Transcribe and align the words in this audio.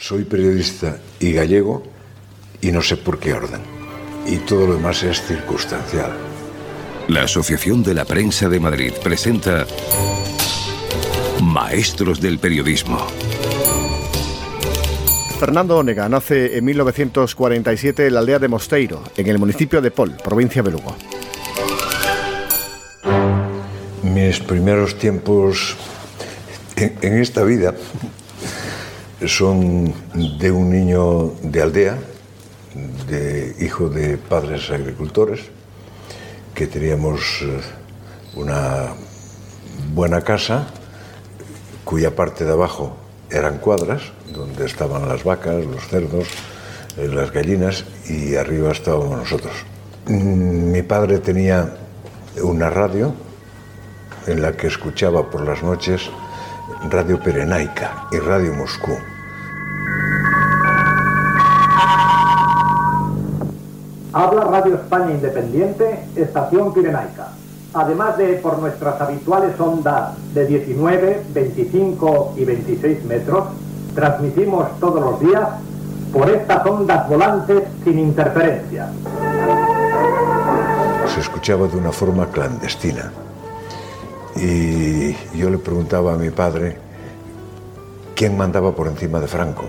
Soy 0.00 0.22
periodista 0.22 1.00
y 1.18 1.32
gallego 1.32 1.82
y 2.60 2.70
no 2.70 2.80
sé 2.80 2.96
por 2.96 3.18
qué 3.18 3.32
orden. 3.32 3.60
Y 4.26 4.36
todo 4.36 4.68
lo 4.68 4.74
demás 4.74 5.02
es 5.02 5.20
circunstancial. 5.20 6.12
La 7.08 7.24
Asociación 7.24 7.82
de 7.82 7.94
la 7.94 8.04
Prensa 8.04 8.48
de 8.48 8.60
Madrid 8.60 8.92
presenta 9.02 9.66
Maestros 11.42 12.20
del 12.20 12.38
Periodismo. 12.38 13.04
Fernando 15.40 15.78
Onega 15.78 16.08
nace 16.08 16.56
en 16.56 16.64
1947 16.64 18.06
en 18.06 18.14
la 18.14 18.20
aldea 18.20 18.38
de 18.38 18.46
Mosteiro, 18.46 19.02
en 19.16 19.26
el 19.26 19.38
municipio 19.38 19.80
de 19.82 19.90
Pol, 19.90 20.16
provincia 20.22 20.62
de 20.62 20.70
Lugo. 20.70 20.96
Mis 24.04 24.38
primeros 24.38 24.96
tiempos 24.96 25.76
en, 26.76 26.96
en 27.02 27.18
esta 27.18 27.42
vida 27.42 27.74
son 29.26 29.92
de 30.14 30.50
un 30.50 30.70
niño 30.70 31.32
de 31.42 31.62
aldea, 31.62 31.98
de 33.08 33.56
hijo 33.60 33.88
de 33.88 34.16
padres 34.16 34.70
agricultores, 34.70 35.40
que 36.54 36.66
teníamos 36.66 37.42
eh, 37.42 37.60
una 38.36 38.94
buena 39.94 40.20
casa 40.20 40.68
cuya 41.84 42.14
parte 42.14 42.44
de 42.44 42.52
abajo 42.52 42.96
eran 43.30 43.58
cuadras, 43.58 44.02
donde 44.32 44.66
estaban 44.66 45.08
las 45.08 45.24
vacas, 45.24 45.64
los 45.64 45.86
cerdos, 45.88 46.28
eh, 46.96 47.08
las 47.08 47.32
gallinas 47.32 47.84
y 48.08 48.36
arriba 48.36 48.72
estábamos 48.72 49.18
nosotros. 49.18 49.54
Mm, 50.06 50.70
mi 50.70 50.82
padre 50.82 51.18
tenía 51.18 51.76
una 52.42 52.70
radio 52.70 53.12
en 54.26 54.42
la 54.42 54.52
que 54.52 54.66
escuchaba 54.66 55.30
por 55.30 55.46
las 55.46 55.62
noches 55.62 56.10
Radio 56.90 57.18
Perenaica 57.18 58.06
y 58.10 58.18
Radio 58.18 58.52
Moscú. 58.54 58.92
Habla 64.12 64.44
Radio 64.44 64.74
España 64.74 65.12
Independiente, 65.12 66.04
Estación 66.14 66.74
Pirenaica. 66.74 67.28
Además 67.72 68.18
de 68.18 68.34
por 68.34 68.58
nuestras 68.58 69.00
habituales 69.00 69.58
ondas 69.58 70.14
de 70.34 70.46
19, 70.46 71.22
25 71.32 72.34
y 72.36 72.44
26 72.44 73.04
metros, 73.04 73.44
transmitimos 73.94 74.78
todos 74.78 75.00
los 75.00 75.20
días 75.20 75.48
por 76.12 76.28
estas 76.30 76.66
ondas 76.66 77.08
volantes 77.08 77.62
sin 77.84 77.98
interferencia. 77.98 78.88
Se 81.14 81.20
escuchaba 81.20 81.66
de 81.66 81.76
una 81.76 81.92
forma 81.92 82.26
clandestina 82.26 83.10
y 84.40 85.16
yo 85.36 85.50
le 85.50 85.58
preguntaba 85.58 86.14
a 86.14 86.16
mi 86.16 86.30
padre 86.30 86.76
quién 88.14 88.36
mandaba 88.36 88.74
por 88.74 88.88
encima 88.88 89.20
de 89.20 89.28
Franco. 89.28 89.64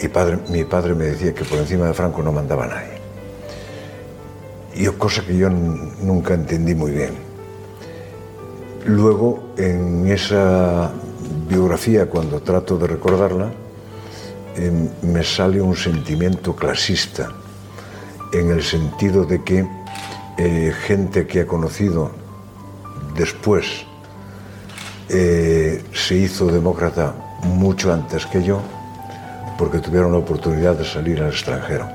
Y 0.00 0.08
padre, 0.08 0.38
mi 0.48 0.64
padre 0.64 0.94
me 0.94 1.06
decía 1.06 1.34
que 1.34 1.44
por 1.44 1.58
encima 1.58 1.86
de 1.86 1.94
Franco 1.94 2.22
no 2.22 2.32
mandaba 2.32 2.66
nadie. 2.66 2.98
Y 4.74 4.86
cosa 4.96 5.24
que 5.26 5.36
yo 5.36 5.50
nunca 5.50 6.34
entendí 6.34 6.74
muy 6.74 6.92
bien. 6.92 7.10
Luego, 8.86 9.52
en 9.56 10.06
esa 10.08 10.92
biografía, 11.48 12.08
cuando 12.08 12.40
trato 12.40 12.78
de 12.78 12.86
recordarla, 12.86 13.50
eh, 14.56 14.72
me 15.02 15.24
sale 15.24 15.60
un 15.60 15.76
sentimiento 15.76 16.54
clasista, 16.54 17.28
en 18.32 18.50
el 18.50 18.62
sentido 18.62 19.24
de 19.24 19.42
que 19.42 19.66
eh, 20.38 20.72
gente 20.86 21.26
que 21.26 21.40
ha 21.40 21.46
conocido 21.46 22.12
después 23.18 23.84
eh, 25.08 25.82
se 25.92 26.14
hizo 26.14 26.46
demócrata 26.46 27.14
mucho 27.42 27.92
antes 27.92 28.24
que 28.26 28.42
yo 28.42 28.62
porque 29.58 29.80
tuvieron 29.80 30.12
la 30.12 30.18
oportunidad 30.18 30.76
de 30.76 30.84
salir 30.84 31.20
al 31.20 31.30
extranjero. 31.30 31.88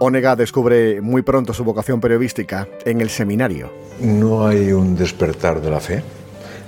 Onega 0.00 0.36
descubre 0.36 1.00
muy 1.00 1.22
pronto 1.22 1.54
su 1.54 1.64
vocación 1.64 1.98
periodística 1.98 2.68
en 2.84 3.00
el 3.00 3.08
seminario. 3.08 3.72
No 4.00 4.46
hay 4.46 4.70
un 4.70 4.94
despertar 4.96 5.62
de 5.62 5.70
la 5.70 5.80
fe, 5.80 6.02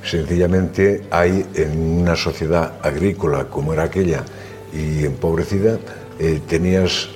sencillamente 0.03 1.03
hay 1.11 1.45
en 1.55 2.01
una 2.01 2.17
sociedad 2.17 2.77
agrícola 2.83 3.45
como 3.51 3.75
era 3.75 3.83
aquella 3.83 4.25
y 4.73 5.05
empobrecida, 5.05 5.79
eh, 6.19 6.41
tenías 6.49 7.11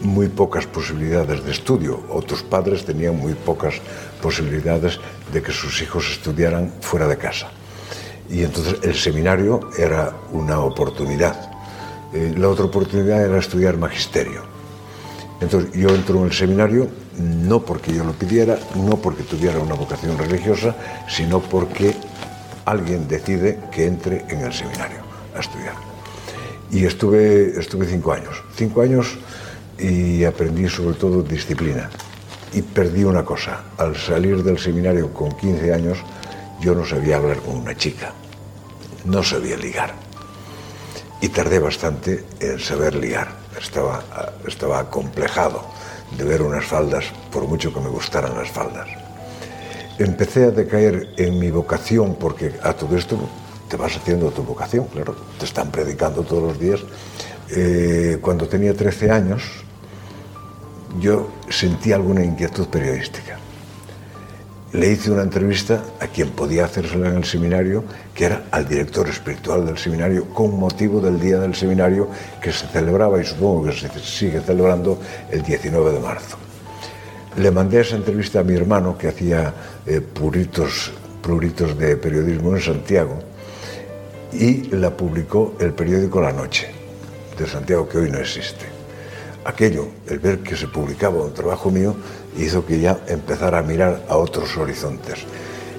muy 0.00 0.28
pocas 0.28 0.66
posibilidades 0.66 1.44
de 1.44 1.50
estudio. 1.50 2.00
Otros 2.10 2.42
padres 2.42 2.84
tenían 2.84 3.16
muy 3.16 3.34
pocas 3.34 3.74
posibilidades 4.20 4.98
de 5.32 5.42
que 5.42 5.52
sus 5.52 5.80
hijos 5.82 6.10
estudiaran 6.10 6.72
fuera 6.80 7.06
de 7.06 7.16
casa. 7.16 7.50
Y 8.28 8.42
entonces 8.42 8.76
el 8.82 8.94
seminario 8.94 9.70
era 9.78 10.12
una 10.32 10.60
oportunidad. 10.60 11.50
Eh, 12.12 12.34
la 12.36 12.48
otra 12.48 12.64
oportunidad 12.64 13.24
era 13.24 13.38
estudiar 13.38 13.76
magisterio. 13.76 14.42
Entonces 15.40 15.72
yo 15.72 15.88
entro 15.90 16.18
en 16.20 16.24
el 16.24 16.32
seminario 16.32 16.88
no 17.18 17.60
porque 17.60 17.94
yo 17.94 18.04
lo 18.04 18.12
pidiera, 18.12 18.58
no 18.74 18.96
porque 18.96 19.22
tuviera 19.22 19.58
una 19.58 19.74
vocación 19.74 20.18
religiosa, 20.18 20.74
sino 21.08 21.40
porque 21.40 21.94
alguien 22.64 23.06
decide 23.06 23.58
que 23.70 23.86
entre 23.86 24.24
en 24.28 24.40
el 24.40 24.52
seminario 24.52 24.98
a 25.34 25.40
estudiar. 25.40 25.74
Y 26.70 26.84
estuve, 26.84 27.58
estuve 27.58 27.86
cinco 27.86 28.12
años. 28.12 28.42
Cinco 28.56 28.82
años 28.82 29.18
y 29.78 30.24
aprendí 30.24 30.68
sobre 30.68 30.96
todo 30.96 31.22
disciplina. 31.22 31.90
Y 32.52 32.62
perdí 32.62 33.04
una 33.04 33.24
cosa, 33.24 33.64
al 33.76 33.96
salir 33.96 34.42
del 34.42 34.58
seminario 34.58 35.12
con 35.12 35.32
15 35.32 35.72
años, 35.72 35.98
yo 36.60 36.74
no 36.74 36.86
sabía 36.86 37.16
hablar 37.16 37.38
con 37.38 37.56
una 37.56 37.76
chica, 37.76 38.12
no 39.04 39.22
sabía 39.22 39.56
ligar. 39.56 39.94
Y 41.20 41.28
tardé 41.28 41.58
bastante 41.58 42.24
en 42.40 42.58
saber 42.58 42.94
ligar, 42.94 43.28
estaba, 43.60 44.02
estaba 44.46 44.78
acomplejado 44.80 45.64
de 46.16 46.24
ver 46.24 46.42
unas 46.42 46.64
faldas, 46.64 47.04
por 47.30 47.46
mucho 47.46 47.72
que 47.72 47.80
me 47.80 47.88
gustaran 47.88 48.36
las 48.36 48.50
faldas. 48.50 48.88
Empecé 49.98 50.44
a 50.44 50.50
decaer 50.50 51.14
en 51.16 51.38
mi 51.38 51.50
vocación, 51.50 52.16
porque 52.16 52.52
a 52.62 52.74
todo 52.74 52.96
esto 52.96 53.18
te 53.68 53.76
vas 53.76 53.96
haciendo 53.96 54.30
tu 54.30 54.42
vocación, 54.42 54.86
claro, 54.86 55.16
te 55.38 55.44
están 55.44 55.70
predicando 55.70 56.22
todos 56.22 56.42
los 56.42 56.58
días. 56.58 56.80
Eh, 57.50 58.18
cuando 58.20 58.48
tenía 58.48 58.74
13 58.74 59.10
años, 59.10 59.65
yo 61.00 61.30
sentí 61.48 61.92
alguna 61.92 62.24
inquietud 62.24 62.66
periodística. 62.68 63.38
Le 64.72 64.90
hice 64.90 65.10
una 65.10 65.22
entrevista 65.22 65.82
a 66.00 66.06
quien 66.06 66.30
podía 66.30 66.64
hacérsela 66.64 67.08
en 67.08 67.16
el 67.16 67.24
seminario, 67.24 67.84
que 68.14 68.26
era 68.26 68.44
al 68.50 68.68
director 68.68 69.08
espiritual 69.08 69.64
del 69.64 69.78
seminario, 69.78 70.26
con 70.34 70.58
motivo 70.58 71.00
del 71.00 71.18
día 71.18 71.38
del 71.38 71.54
seminario 71.54 72.08
que 72.42 72.52
se 72.52 72.66
celebraba 72.66 73.20
y 73.20 73.24
supongo 73.24 73.64
que 73.64 73.72
se 73.72 73.88
sigue 74.00 74.40
celebrando 74.40 74.98
el 75.30 75.42
19 75.42 75.92
de 75.92 76.00
marzo. 76.00 76.36
Le 77.38 77.50
mandé 77.50 77.80
esa 77.80 77.96
entrevista 77.96 78.40
a 78.40 78.42
mi 78.42 78.54
hermano, 78.54 78.98
que 78.98 79.08
hacía 79.08 79.54
eh, 79.86 80.00
puritos, 80.00 80.92
de 81.78 81.96
periodismo 81.96 82.54
en 82.54 82.62
Santiago, 82.62 83.18
y 84.32 84.68
la 84.76 84.96
publicó 84.96 85.56
el 85.58 85.72
periódico 85.72 86.20
La 86.20 86.32
Noche, 86.32 86.68
de 87.36 87.46
Santiago, 87.46 87.88
que 87.88 87.98
hoy 87.98 88.10
no 88.10 88.18
existe 88.18 88.75
aquello, 89.46 89.86
el 90.08 90.18
ver 90.18 90.40
que 90.40 90.56
se 90.56 90.66
publicaba 90.66 91.22
un 91.22 91.32
trabajo 91.32 91.70
mío, 91.70 91.94
hizo 92.36 92.66
que 92.66 92.80
ya 92.80 92.98
empezara 93.06 93.58
a 93.58 93.62
mirar 93.62 94.02
a 94.08 94.16
otros 94.16 94.56
horizontes. 94.56 95.24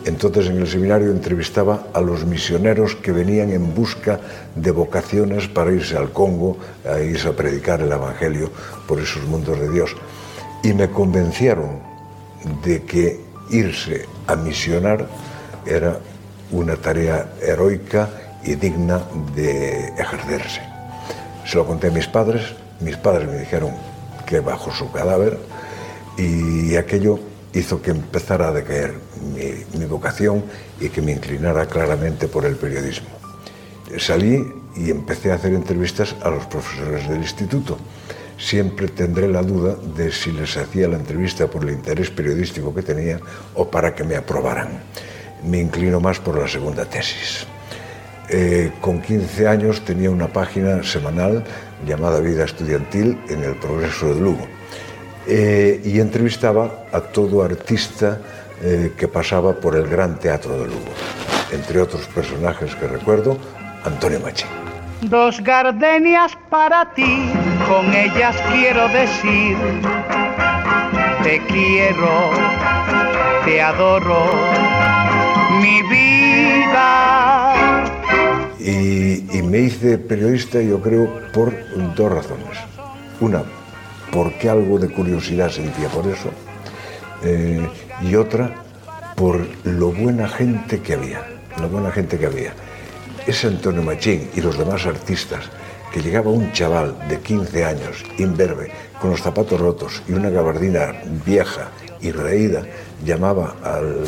Entonces 0.06 0.48
en 0.48 0.58
el 0.58 0.68
seminario 0.68 1.12
entrevistaba 1.12 1.88
a 1.94 2.00
los 2.00 2.26
misioneros 2.26 2.96
que 2.96 3.12
venían 3.12 3.52
en 3.52 3.76
busca 3.76 4.20
de 4.56 4.72
vocaciones 4.72 5.50
para 5.50 5.74
irse 5.74 5.98
al 5.98 6.14
Congo, 6.14 6.58
a 6.90 7.00
irse 7.02 7.28
a 7.28 7.36
predicar 7.36 7.82
el 7.82 7.92
Evangelio 7.92 8.50
por 8.88 9.02
esos 9.02 9.24
mundos 9.24 9.60
de 9.60 9.70
Dios. 9.70 9.94
Y 10.64 10.74
me 10.74 10.90
convencieron 10.90 11.82
de 12.64 12.84
que 12.84 13.20
irse 13.50 14.06
a 14.28 14.38
misionar 14.38 15.08
era 15.66 16.00
una 16.52 16.78
tarea 16.78 17.34
heroica 17.42 18.10
y 18.46 18.56
digna 18.56 19.02
de 19.36 19.90
ejercerse. 19.98 20.62
Se 21.46 21.58
lo 21.58 21.66
conté 21.66 21.88
a 21.88 21.92
mis 21.92 22.08
padres, 22.08 22.56
mis 22.80 22.98
padres 22.98 23.28
me 23.28 23.40
dijeron 23.40 23.72
que 24.26 24.40
bajo 24.40 24.72
su 24.72 24.92
cadáver 24.92 25.38
y 26.18 26.76
aquello 26.76 27.20
hizo 27.54 27.82
que 27.82 27.92
empezara 27.92 28.50
a 28.50 28.52
decaer 28.52 28.96
mi, 29.34 29.80
mi 29.80 29.86
vocación 29.86 30.44
y 30.80 30.90
que 30.90 31.02
me 31.02 31.14
inclinara 31.14 31.66
claramente 31.66 32.28
por 32.28 32.46
el 32.46 32.56
periodismo. 32.56 33.08
Salí 33.98 34.46
y 34.76 34.92
empecé 34.92 35.32
a 35.32 35.36
hacer 35.36 35.54
entrevistas 35.54 36.16
a 36.22 36.30
los 36.30 36.46
profesores 36.46 37.08
del 37.08 37.20
instituto. 37.20 37.78
Siempre 38.38 38.88
tendré 38.90 39.28
la 39.28 39.42
duda 39.42 39.76
de 39.96 40.12
si 40.12 40.32
les 40.32 40.56
hacía 40.58 40.88
la 40.88 40.98
entrevista 40.98 41.48
por 41.48 41.64
el 41.64 41.72
interés 41.72 42.12
periodístico 42.12 42.74
que 42.74 42.84
tenía 42.84 43.20
o 43.56 43.70
para 43.70 43.96
que 43.96 44.04
me 44.04 44.16
aprobaran. 44.16 44.84
Me 45.44 45.60
inclino 45.60 46.00
más 46.00 46.20
por 46.20 46.38
la 46.38 46.48
segunda 46.48 46.86
tesis. 46.86 47.48
Eh, 48.30 48.72
con 48.82 49.02
15 49.02 49.48
años 49.48 49.86
tenía 49.86 50.12
una 50.12 50.28
página 50.28 50.84
semanal 50.84 51.46
llamada 51.86 52.20
Vida 52.20 52.46
Estudiantil 52.46 53.18
en 53.30 53.44
el 53.44 53.56
Progreso 53.56 54.14
de 54.14 54.20
Lugo 54.20 54.48
eh, 55.28 55.82
y 55.84 56.00
entrevistaba 56.00 56.86
a 56.92 57.02
todo 57.02 57.44
artista 57.44 58.20
eh, 58.62 58.94
que 58.98 59.08
pasaba 59.08 59.54
por 59.54 59.76
el 59.76 59.88
Gran 59.88 60.18
Teatro 60.20 60.58
de 60.60 60.68
Lugo. 60.68 60.92
Entre 61.52 61.80
otros 61.80 62.06
personajes 62.08 62.76
que 62.76 62.88
recuerdo, 62.88 63.38
Antonio 63.84 64.20
Machín. 64.20 64.48
Dos 65.02 65.40
gardenias 65.42 66.32
para 66.50 66.92
ti, 66.94 67.32
con 67.68 67.94
ellas 67.94 68.36
quiero 68.52 68.88
decir, 68.88 69.56
te 71.24 71.40
quiero, 71.46 72.32
te 73.46 73.62
adoro, 73.62 74.26
mi 75.62 75.84
vida. 75.84 77.37
Y, 78.68 79.42
me 79.44 79.60
hice 79.60 79.98
periodista, 79.98 80.62
yo 80.62 80.82
creo, 80.82 81.22
por 81.32 81.54
dos 81.96 82.12
razones. 82.12 82.58
Una, 83.22 83.44
porque 84.12 84.50
algo 84.50 84.78
de 84.78 84.90
curiosidad 84.90 85.50
sentía 85.50 85.88
por 85.88 86.06
eso, 86.06 86.32
eh, 87.24 87.66
y 88.02 88.16
otra, 88.16 88.56
por 89.16 89.48
lo 89.64 89.94
buena 89.94 90.28
gente 90.28 90.82
que 90.82 90.96
había, 90.96 91.26
lo 91.62 91.70
buena 91.70 91.92
gente 91.92 92.18
que 92.18 92.26
había. 92.26 92.52
Ese 93.26 93.48
Antonio 93.48 93.82
Machín 93.84 94.28
y 94.36 94.42
los 94.42 94.58
demás 94.58 94.86
artistas, 94.86 95.46
que 95.94 96.02
llegaba 96.02 96.30
un 96.30 96.52
chaval 96.52 97.08
de 97.08 97.22
15 97.22 97.64
años, 97.64 98.04
imberbe, 98.18 98.70
con 99.00 99.12
los 99.12 99.22
zapatos 99.22 99.62
rotos 99.62 100.04
y 100.10 100.12
una 100.12 100.30
gabardina 100.30 100.94
vieja 101.26 101.70
y 102.02 102.12
reída, 102.12 102.64
llamaba 103.06 103.56
al, 103.64 104.04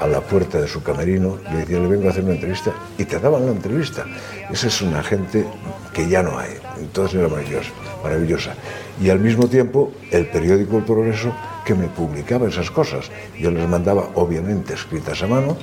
a 0.00 0.06
la 0.06 0.20
puerta 0.20 0.60
de 0.60 0.66
su 0.66 0.82
camerino, 0.82 1.38
le 1.50 1.58
decía, 1.58 1.78
le 1.78 1.86
vengo 1.86 2.08
a 2.08 2.10
hacer 2.10 2.24
una 2.24 2.34
entrevista, 2.34 2.72
y 2.96 3.04
te 3.04 3.18
daban 3.18 3.44
la 3.46 3.52
entrevista. 3.52 4.04
Esa 4.50 4.66
es 4.68 4.82
una 4.82 5.02
gente 5.02 5.46
que 5.92 6.08
ya 6.08 6.22
no 6.22 6.38
hay, 6.38 6.58
entonces 6.78 7.20
era 7.20 7.28
maravillosa, 7.28 7.70
maravillosa. 8.02 8.54
Y 9.00 9.10
al 9.10 9.18
mismo 9.18 9.46
tiempo, 9.46 9.92
el 10.10 10.26
periódico 10.26 10.78
El 10.78 10.84
Progreso, 10.84 11.34
que 11.64 11.74
me 11.74 11.86
publicaba 11.88 12.48
esas 12.48 12.70
cosas. 12.70 13.10
Yo 13.38 13.50
les 13.50 13.68
mandaba, 13.68 14.08
obviamente, 14.14 14.74
escritas 14.74 15.22
a 15.22 15.26
mano, 15.26 15.56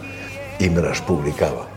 y 0.59 0.69
me 0.69 0.81
las 0.81 1.01
publicaba. 1.01 1.67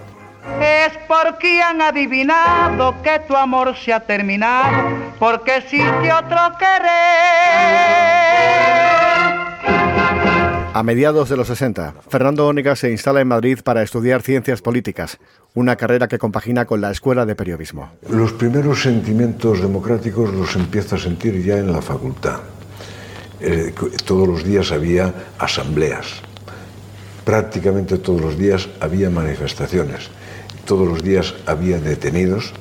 Es 0.61 0.93
porque 1.06 1.63
han 1.63 1.81
adivinado 1.81 2.95
que 3.03 3.21
tu 3.21 3.37
amor 3.37 3.77
se 3.77 3.93
ha 3.93 4.01
terminado, 4.01 4.89
porque 5.19 5.56
existe 5.56 6.13
otro 6.13 6.39
querer. 6.59 6.91
A 10.72 10.84
mediados 10.84 11.28
de 11.28 11.37
los 11.37 11.49
60, 11.49 11.94
Fernando 12.08 12.46
Ónega 12.46 12.76
se 12.76 12.93
instala 12.93 13.20
en 13.20 13.26
Madrid 13.26 13.58
para 13.64 13.82
estudiar 13.82 14.22
ciencias 14.22 14.62
políticas, 14.62 15.19
una 15.52 15.75
carrera 15.75 16.06
que 16.06 16.20
compagina 16.20 16.64
con 16.64 16.81
la 16.81 16.93
escuela 16.93 17.26
de 17.26 17.34
periodismo. 17.34 17.90
Los 18.08 18.32
primeros 18.34 18.81
sentimientos 18.81 19.61
democráticos 19.61 20.32
los 20.32 20.55
empiezo 20.55 20.94
a 20.94 20.99
sentir 21.00 21.43
ya 21.43 21.58
en 21.58 21.72
la 21.72 21.82
facultad. 21.82 22.38
Eh, 23.40 23.75
todos 24.05 24.28
los 24.28 24.44
días 24.44 24.70
había 24.70 25.12
asambleas, 25.38 26.06
prácticamente 27.25 27.99
todos 27.99 28.20
los 28.20 28.38
días 28.38 28.69
había 28.78 29.11
manifestaciones, 29.11 30.08
todos 30.67 30.87
los 30.87 31.02
días 31.02 31.34
había 31.46 31.78
detenidos 31.78 32.52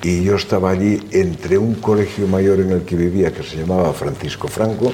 y 0.00 0.22
yo 0.22 0.36
estaba 0.36 0.70
allí 0.70 1.00
entre 1.10 1.58
un 1.58 1.74
colegio 1.74 2.28
mayor 2.28 2.60
en 2.60 2.70
el 2.70 2.82
que 2.82 2.94
vivía 2.94 3.32
que 3.32 3.42
se 3.42 3.56
llamaba 3.56 3.92
Francisco 3.92 4.46
Franco 4.46 4.92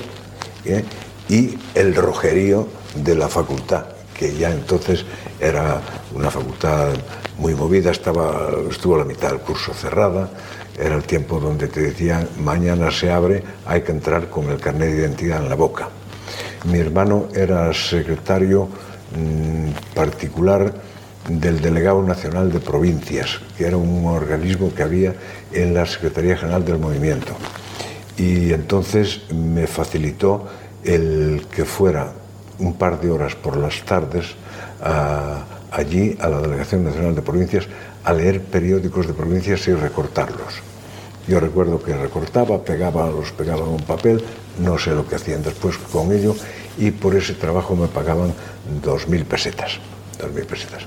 ¿eh? 0.64 0.82
Y 1.28 1.58
el 1.74 1.94
rojerío 1.94 2.68
de 2.94 3.14
la 3.14 3.28
facultad, 3.28 3.86
que 4.16 4.34
ya 4.34 4.50
entonces 4.50 5.04
era 5.40 5.80
una 6.14 6.30
facultad 6.30 6.88
muy 7.38 7.54
movida, 7.54 7.90
estaba, 7.90 8.48
estuvo 8.70 8.96
la 8.96 9.04
mitad 9.04 9.30
del 9.30 9.40
curso 9.40 9.72
cerrada, 9.74 10.30
era 10.78 10.94
el 10.94 11.04
tiempo 11.04 11.40
donde 11.40 11.68
te 11.68 11.80
decían 11.80 12.28
mañana 12.38 12.90
se 12.90 13.10
abre, 13.10 13.42
hay 13.66 13.82
que 13.82 13.92
entrar 13.92 14.28
con 14.28 14.50
el 14.50 14.60
carnet 14.60 14.90
de 14.90 14.98
identidad 14.98 15.42
en 15.42 15.48
la 15.48 15.54
boca. 15.54 15.88
Mi 16.64 16.78
hermano 16.78 17.28
era 17.34 17.72
secretario 17.72 18.68
mmm, 19.16 19.94
particular 19.94 20.72
del 21.28 21.60
Delegado 21.60 22.02
Nacional 22.02 22.52
de 22.52 22.60
Provincias, 22.60 23.40
que 23.56 23.66
era 23.66 23.76
un 23.76 24.06
organismo 24.06 24.72
que 24.74 24.82
había 24.82 25.14
en 25.52 25.74
la 25.74 25.86
Secretaría 25.86 26.36
General 26.36 26.64
del 26.64 26.78
Movimiento. 26.78 27.32
Y 28.16 28.52
entonces 28.52 29.22
me 29.32 29.66
facilitó 29.66 30.46
el 30.84 31.46
que 31.54 31.64
fuera 31.64 32.12
un 32.58 32.74
par 32.74 33.00
de 33.00 33.10
horas 33.10 33.34
por 33.34 33.56
las 33.56 33.82
tardes 33.84 34.34
allí 35.70 36.16
a 36.20 36.28
la 36.28 36.40
Delegación 36.40 36.84
Nacional 36.84 37.14
de 37.14 37.22
Provincias 37.22 37.66
a 38.04 38.12
leer 38.12 38.42
periódicos 38.42 39.06
de 39.06 39.14
provincias 39.14 39.66
y 39.66 39.72
recortarlos. 39.72 40.62
Yo 41.26 41.40
recuerdo 41.40 41.82
que 41.82 41.96
recortaba, 41.96 42.62
pegaba, 42.62 43.10
los 43.10 43.32
pegaba 43.32 43.62
en 43.62 43.72
un 43.72 43.82
papel, 43.82 44.22
no 44.60 44.78
sé 44.78 44.90
lo 44.90 45.08
que 45.08 45.16
hacían 45.16 45.42
después 45.42 45.78
con 45.78 46.12
ello, 46.12 46.36
y 46.76 46.90
por 46.90 47.16
ese 47.16 47.32
trabajo 47.32 47.74
me 47.74 47.88
pagaban 47.88 48.34
2.000 48.84 49.24
pesetas. 49.24 49.78
2.000 50.18 50.44
pesetas. 50.44 50.82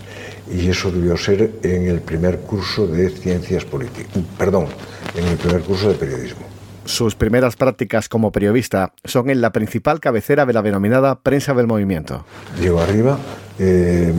Y 0.50 0.70
eso 0.70 0.92
debió 0.92 1.18
ser 1.18 1.56
en 1.64 1.88
el 1.88 2.02
primer 2.02 2.40
curso 2.42 2.86
de 2.86 3.10
ciencias 3.10 3.66
políticas, 3.66 4.12
perdón, 4.38 4.68
en 5.16 5.26
el 5.26 5.38
primer 5.38 5.62
curso 5.64 5.90
de 5.90 5.96
periodismo. 5.96 6.46
Sus 6.88 7.16
primeras 7.16 7.58
prácticas 7.58 8.08
como 8.08 8.32
periodista 8.32 8.94
son 9.04 9.30
en 9.30 9.42
la 9.42 9.52
principal 9.52 10.00
cabecera 10.00 10.46
de 10.46 10.54
la 10.54 10.62
denominada 10.62 11.20
prensa 11.20 11.54
del 11.54 11.68
movimiento. 11.68 12.24
Llego 12.62 12.80
arriba, 12.80 13.20
eh, 13.60 14.14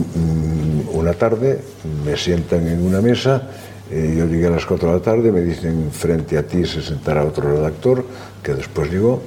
una 0.93 1.13
tarde, 1.13 1.61
me 2.05 2.15
sientan 2.15 2.67
en 2.67 2.85
una 2.85 3.01
mesa, 3.01 3.49
eh, 3.89 4.13
yo 4.15 4.27
llegué 4.27 4.45
a 4.45 4.51
las 4.51 4.67
4 4.67 4.87
de 4.87 4.93
la 4.93 5.01
tarde, 5.01 5.31
me 5.31 5.41
dicen 5.41 5.89
frente 5.91 6.37
a 6.37 6.43
ti 6.45 6.63
se 6.63 6.83
sentará 6.83 7.25
otro 7.25 7.55
redactor, 7.55 8.05
que 8.43 8.53
después 8.53 8.91
llegó. 8.91 9.23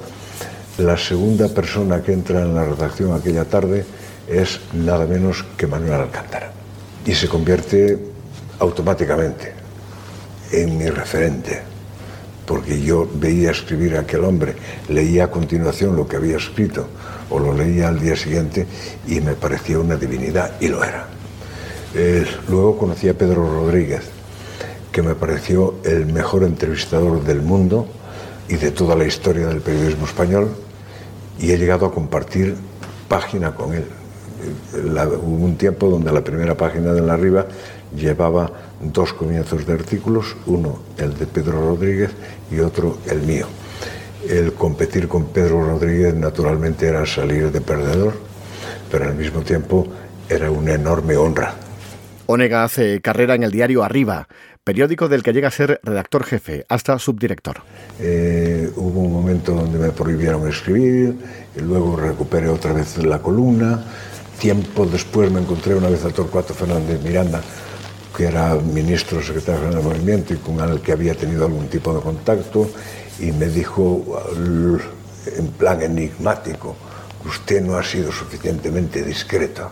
La 0.77 0.95
segunda 0.95 1.49
persona 1.49 2.01
que 2.01 2.13
entra 2.13 2.43
en 2.43 2.55
la 2.55 2.63
redacción 2.63 3.13
aquella 3.13 3.43
tarde 3.43 3.83
es 4.25 4.61
nada 4.71 5.05
menos 5.05 5.43
que 5.57 5.67
Manuel 5.67 5.95
Alcántara. 5.95 6.49
Y 7.05 7.13
se 7.13 7.27
convierte 7.27 7.99
automáticamente 8.59 9.51
en 10.53 10.77
mi 10.77 10.89
referente 10.89 11.72
porque 12.45 12.81
yo 12.81 13.07
veía 13.15 13.51
escribir 13.51 13.95
a 13.95 14.01
aquel 14.01 14.23
hombre, 14.23 14.55
leía 14.89 15.25
a 15.25 15.31
continuación 15.31 15.95
lo 15.95 16.07
que 16.07 16.17
había 16.17 16.37
escrito 16.37 16.87
o 17.29 17.39
lo 17.39 17.53
leía 17.53 17.87
al 17.87 17.99
día 17.99 18.15
siguiente 18.15 18.65
y 19.07 19.21
me 19.21 19.33
parecía 19.33 19.79
una 19.79 19.95
divinidad 19.95 20.59
y 20.59 20.67
lo 20.67 20.83
era. 20.83 21.07
Eh, 21.95 22.25
luego 22.49 22.77
conocí 22.77 23.07
a 23.07 23.17
Pedro 23.17 23.47
Rodríguez, 23.47 24.01
que 24.91 25.01
me 25.01 25.15
pareció 25.15 25.75
el 25.83 26.07
mejor 26.07 26.43
entrevistador 26.43 27.23
del 27.23 27.41
mundo 27.41 27.87
y 28.49 28.55
de 28.55 28.71
toda 28.71 28.95
la 28.95 29.05
historia 29.05 29.47
del 29.47 29.61
periodismo 29.61 30.05
español 30.05 30.49
y 31.39 31.51
he 31.51 31.57
llegado 31.57 31.85
a 31.85 31.93
compartir 31.93 32.55
página 33.07 33.53
con 33.55 33.73
él. 33.73 33.85
Hubo 34.73 35.45
un 35.45 35.55
tiempo 35.55 35.89
donde 35.89 36.11
la 36.11 36.21
primera 36.21 36.55
página 36.55 36.93
de 36.93 37.01
la 37.01 37.13
arriba 37.13 37.45
llevaba 37.95 38.51
dos 38.81 39.13
comienzos 39.13 39.65
de 39.65 39.73
artículos, 39.73 40.35
uno 40.45 40.79
el 40.97 41.17
de 41.17 41.25
Pedro 41.25 41.59
Rodríguez 41.59 42.11
y 42.51 42.59
otro 42.59 42.97
el 43.09 43.21
mío. 43.21 43.47
El 44.27 44.53
competir 44.53 45.07
con 45.07 45.25
Pedro 45.25 45.65
Rodríguez 45.65 46.13
naturalmente 46.15 46.87
era 46.87 47.05
salir 47.05 47.51
de 47.51 47.61
perdedor, 47.61 48.13
pero 48.89 49.05
al 49.05 49.15
mismo 49.15 49.41
tiempo 49.41 49.87
era 50.29 50.49
una 50.49 50.73
enorme 50.73 51.17
honra. 51.17 51.55
Onega 52.25 52.63
hace 52.63 53.01
carrera 53.01 53.35
en 53.35 53.43
el 53.43 53.51
diario 53.51 53.83
Arriba, 53.83 54.27
periódico 54.63 55.09
del 55.09 55.23
que 55.23 55.33
llega 55.33 55.49
a 55.49 55.51
ser 55.51 55.81
redactor 55.83 56.23
jefe, 56.23 56.65
hasta 56.69 56.97
subdirector. 56.97 57.57
Eh, 57.99 58.71
hubo 58.77 59.01
un 59.01 59.11
momento 59.11 59.53
donde 59.53 59.77
me 59.77 59.91
prohibieron 59.91 60.47
escribir, 60.47 61.15
y 61.55 61.59
luego 61.59 61.97
recuperé 61.97 62.47
otra 62.47 62.71
vez 62.71 62.97
la 63.03 63.19
columna. 63.19 63.83
Tiempo 64.39 64.85
después 64.85 65.29
me 65.31 65.41
encontré 65.41 65.75
una 65.75 65.89
vez 65.89 66.05
a 66.05 66.09
Torcuato 66.09 66.53
Fernández 66.53 67.01
Miranda, 67.03 67.41
que 68.15 68.25
era 68.25 68.55
ministro 68.55 69.21
secretario 69.21 69.61
general 69.61 69.83
del 69.83 69.93
movimiento 69.93 70.33
y 70.33 70.37
con 70.37 70.59
el 70.59 70.81
que 70.81 70.91
había 70.91 71.15
tenido 71.15 71.45
algún 71.45 71.67
tipo 71.67 71.93
de 71.93 72.01
contacto, 72.01 72.69
y 73.19 73.31
me 73.31 73.47
dijo 73.47 74.03
en 75.25 75.47
plan 75.47 75.81
enigmático, 75.81 76.75
usted 77.25 77.61
no 77.61 77.77
ha 77.77 77.83
sido 77.83 78.11
suficientemente 78.11 79.03
discreta. 79.03 79.69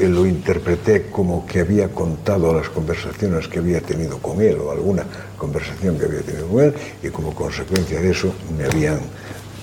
Y 0.00 0.06
lo 0.06 0.26
interpreté 0.26 1.10
como 1.10 1.46
que 1.46 1.60
había 1.60 1.88
contado 1.88 2.52
las 2.52 2.68
conversaciones 2.68 3.48
que 3.48 3.58
había 3.58 3.80
tenido 3.80 4.18
con 4.18 4.40
él 4.40 4.58
o 4.60 4.70
alguna 4.70 5.04
conversación 5.36 5.98
que 5.98 6.04
había 6.04 6.20
tenido 6.20 6.46
con 6.48 6.64
él 6.64 6.74
y 7.02 7.08
como 7.08 7.34
consecuencia 7.34 8.00
de 8.00 8.10
eso 8.10 8.32
me 8.56 8.64
habían, 8.64 9.00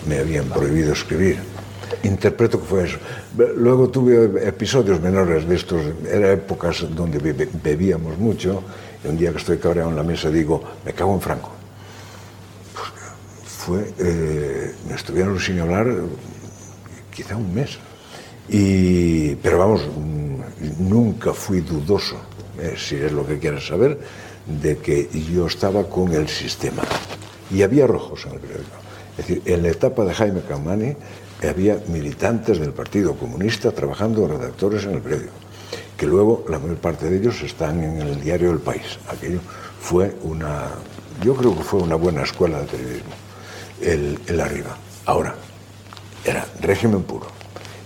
me 0.07 0.19
habían 0.19 0.45
prohibido 0.49 0.93
escribir. 0.93 1.54
Interpreto 2.03 2.59
que 2.59 2.65
fue 2.65 2.85
eso. 2.85 2.97
Luego 3.57 3.89
tuve 3.89 4.47
episodios 4.47 5.01
menores 5.01 5.47
de 5.47 5.55
estos, 5.55 5.81
eran 6.09 6.31
épocas 6.31 6.85
donde 6.95 7.19
bebíamos 7.63 8.17
mucho, 8.17 8.63
y 9.03 9.07
un 9.07 9.17
día 9.17 9.31
que 9.31 9.37
estoy 9.37 9.57
cabreado 9.57 9.89
en 9.89 9.95
la 9.95 10.03
mesa 10.03 10.29
digo, 10.29 10.63
me 10.85 10.93
cago 10.93 11.13
en 11.13 11.21
Franco. 11.21 11.51
Pues 12.73 12.89
fue, 13.45 13.93
eh, 13.99 14.73
me 14.87 14.95
estuvieron 14.95 15.39
sin 15.39 15.59
hablar 15.59 15.87
quizá 17.13 17.35
un 17.35 17.53
mes. 17.53 17.77
Y, 18.47 19.35
pero 19.35 19.57
vamos, 19.57 19.81
nunca 20.79 21.33
fui 21.33 21.61
dudoso, 21.61 22.17
eh, 22.59 22.75
si 22.77 22.95
es 22.95 23.11
lo 23.11 23.25
que 23.25 23.39
quieres 23.39 23.65
saber, 23.65 23.99
de 24.45 24.77
que 24.77 25.09
yo 25.33 25.47
estaba 25.47 25.89
con 25.89 26.13
el 26.13 26.27
sistema. 26.27 26.83
Y 27.51 27.63
había 27.63 27.87
rojos 27.87 28.25
en 28.25 28.33
el 28.33 28.39
periódico. 28.39 28.75
Es 29.17 29.27
decir, 29.27 29.41
en 29.45 29.63
la 29.63 29.69
etapa 29.69 30.03
de 30.03 30.13
Jaime 30.13 30.41
Camani, 30.41 30.95
había 31.49 31.81
militantes 31.87 32.59
del 32.59 32.73
Partido 32.73 33.15
Comunista 33.15 33.71
trabajando 33.71 34.27
redactores 34.27 34.85
en 34.85 34.93
el 34.93 35.01
periódico, 35.01 35.33
que 35.97 36.05
luego 36.05 36.45
la 36.49 36.59
mayor 36.59 36.77
parte 36.77 37.09
de 37.09 37.17
ellos 37.17 37.41
están 37.41 37.83
en 37.83 38.01
el 38.01 38.21
diario 38.21 38.51
El 38.51 38.59
País. 38.59 38.99
Aquello 39.07 39.39
fue 39.79 40.15
una, 40.23 40.69
yo 41.23 41.35
creo 41.35 41.55
que 41.55 41.63
fue 41.63 41.81
una 41.81 41.95
buena 41.95 42.23
escuela 42.23 42.59
de 42.59 42.65
periodismo, 42.65 43.13
el, 43.81 44.39
arriba. 44.39 44.77
Ahora, 45.05 45.35
era 46.23 46.45
régimen 46.61 47.03
puro. 47.03 47.27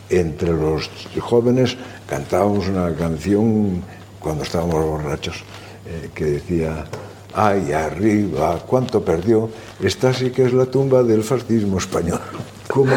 Entre 0.10 0.52
los 0.52 0.90
jóvenes 1.20 1.78
cantábamos 2.08 2.68
una 2.68 2.94
canción 2.96 3.84
cuando 4.20 4.44
estábamos 4.44 4.84
borrachos 4.84 5.44
eh, 5.86 6.10
que 6.14 6.26
decía 6.26 6.86
ay 7.34 7.72
arriba, 7.72 8.60
cuánto 8.66 9.04
perdió, 9.04 9.50
esta 9.82 10.14
sí 10.14 10.32
que 10.32 10.46
es 10.46 10.54
la 10.54 10.66
tumba 10.66 11.04
del 11.04 11.24
fascismo 11.24 11.78
español. 11.78 12.22
¿Cómo, 12.70 12.94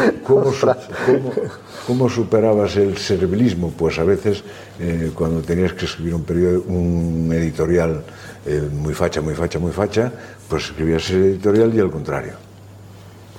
cómo, 1.87 2.07
superabas 2.07 2.75
el 2.75 2.95
servilismo? 2.95 3.71
Pues 3.71 3.97
a 3.97 4.03
veces 4.03 4.43
eh, 4.79 5.09
cuando 5.15 5.41
tenías 5.41 5.73
que 5.73 5.85
escribir 5.85 6.13
un, 6.13 6.23
un 6.67 7.33
editorial 7.33 8.03
eh, 8.45 8.69
muy 8.71 8.93
facha, 8.93 9.19
muy 9.19 9.33
facha, 9.33 9.57
muy 9.57 9.71
facha, 9.71 10.11
pues 10.47 10.65
escribías 10.65 11.09
el 11.09 11.23
editorial 11.23 11.73
y 11.73 11.79
al 11.79 11.89
contrario. 11.89 12.33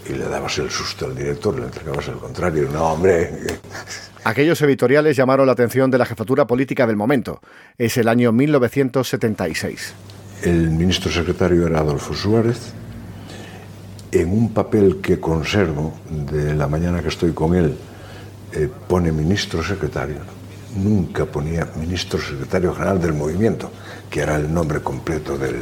Y 0.08 0.14
le 0.14 0.28
dabas 0.28 0.58
el 0.58 0.70
susto 0.70 1.06
al 1.06 1.14
director, 1.14 1.56
le 1.56 1.66
entregabas 1.66 2.08
el 2.08 2.16
contrario. 2.16 2.68
No, 2.72 2.94
hombre. 2.94 3.30
Aquellos 4.24 4.60
editoriales 4.62 5.16
llamaron 5.16 5.46
la 5.46 5.52
atención 5.52 5.88
de 5.88 5.98
la 5.98 6.04
jefatura 6.04 6.48
política 6.48 6.84
del 6.84 6.96
momento. 6.96 7.40
Es 7.78 7.96
el 7.96 8.08
año 8.08 8.32
1976. 8.32 9.94
El 10.42 10.70
ministro 10.70 11.12
secretario 11.12 11.66
era 11.68 11.78
Adolfo 11.78 12.12
Suárez. 12.12 12.72
En 14.14 14.30
un 14.30 14.54
papel 14.54 15.00
que 15.02 15.18
conservo 15.18 15.92
de 16.08 16.54
la 16.54 16.68
mañana 16.68 17.02
que 17.02 17.08
estoy 17.08 17.32
con 17.32 17.52
él, 17.52 17.74
eh, 18.52 18.68
pone 18.86 19.10
ministro 19.10 19.60
secretario. 19.60 20.18
Nunca 20.76 21.26
ponía 21.26 21.66
ministro 21.74 22.20
secretario 22.20 22.72
general 22.72 23.00
del 23.00 23.12
movimiento, 23.12 23.72
que 24.08 24.20
era 24.20 24.36
el 24.36 24.54
nombre 24.54 24.78
completo 24.78 25.36
del, 25.36 25.56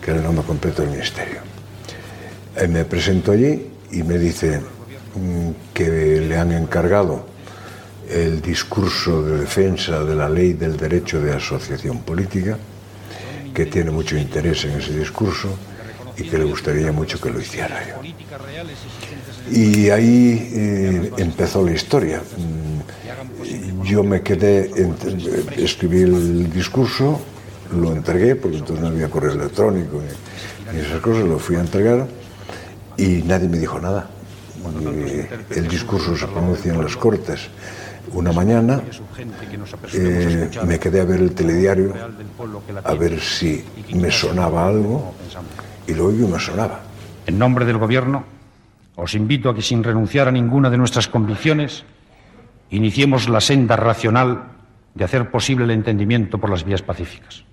que 0.00 0.10
era 0.10 0.20
el 0.20 0.24
nombre 0.24 0.42
completo 0.46 0.80
del 0.80 0.92
ministerio. 0.92 1.40
Eh, 2.56 2.66
me 2.66 2.86
presento 2.86 3.30
allí 3.30 3.68
y 3.90 4.02
me 4.02 4.16
dice 4.16 4.58
mm, 4.58 5.74
que 5.74 6.18
le 6.22 6.38
han 6.38 6.52
encargado 6.52 7.26
el 8.08 8.40
discurso 8.40 9.22
de 9.22 9.40
defensa 9.40 10.02
de 10.02 10.14
la 10.16 10.30
ley 10.30 10.54
del 10.54 10.78
derecho 10.78 11.20
de 11.20 11.34
asociación 11.34 11.98
política 11.98 12.56
que 13.52 13.66
tiene 13.66 13.90
mucho 13.90 14.16
interés 14.16 14.64
en 14.64 14.80
ese 14.80 14.98
discurso 14.98 15.58
y 16.16 16.24
que 16.24 16.38
le 16.38 16.44
gustaría 16.44 16.92
mucho 16.92 17.20
que 17.20 17.30
lo 17.30 17.40
hiciera 17.40 17.80
yo. 17.86 17.96
Y 19.50 19.90
ahí 19.90 20.50
eh, 20.54 21.12
empezó 21.18 21.64
la 21.64 21.72
historia. 21.72 22.20
Mm, 22.20 23.82
yo 23.82 24.02
me 24.04 24.22
quedé, 24.22 24.70
escribí 25.56 26.02
el 26.02 26.52
discurso, 26.52 27.20
lo 27.74 27.92
entregué, 27.92 28.36
porque 28.36 28.58
entonces 28.58 28.82
no 28.82 28.88
había 28.88 29.08
correo 29.08 29.32
electrónico 29.32 30.00
ni, 30.72 30.80
esas 30.80 31.00
cosas, 31.00 31.24
lo 31.24 31.38
fui 31.38 31.56
a 31.56 31.60
entregar 31.60 32.06
y 32.96 33.22
nadie 33.22 33.48
me 33.48 33.58
dijo 33.58 33.78
nada. 33.80 34.08
el 35.50 35.68
discurso 35.68 36.16
se 36.16 36.26
pronuncia 36.26 36.72
en 36.72 36.82
las 36.82 36.96
Cortes 36.96 37.50
una 38.14 38.32
mañana 38.32 38.82
eh, 39.94 40.50
me 40.66 40.78
quedé 40.78 41.00
a 41.00 41.04
ver 41.04 41.20
el 41.20 41.34
telediario, 41.34 41.94
a 42.84 42.94
ver 42.94 43.20
si 43.20 43.64
me 43.94 44.10
sonaba 44.10 44.66
algo, 44.66 45.14
y 45.86 45.94
lo 45.94 46.10
y 46.10 46.16
me 46.16 46.38
sonaba. 46.38 46.80
En 47.26 47.38
nombre 47.38 47.64
del 47.64 47.78
Gobierno, 47.78 48.24
os 48.96 49.14
invito 49.14 49.50
a 49.50 49.54
que 49.54 49.62
sin 49.62 49.82
renunciar 49.82 50.28
a 50.28 50.32
ninguna 50.32 50.70
de 50.70 50.78
nuestras 50.78 51.08
convicciones, 51.08 51.84
iniciemos 52.70 53.28
la 53.28 53.40
senda 53.40 53.76
racional 53.76 54.44
de 54.94 55.04
hacer 55.04 55.30
posible 55.30 55.64
el 55.64 55.70
entendimiento 55.70 56.38
por 56.38 56.50
las 56.50 56.64
vías 56.64 56.82
pacíficas. 56.82 57.44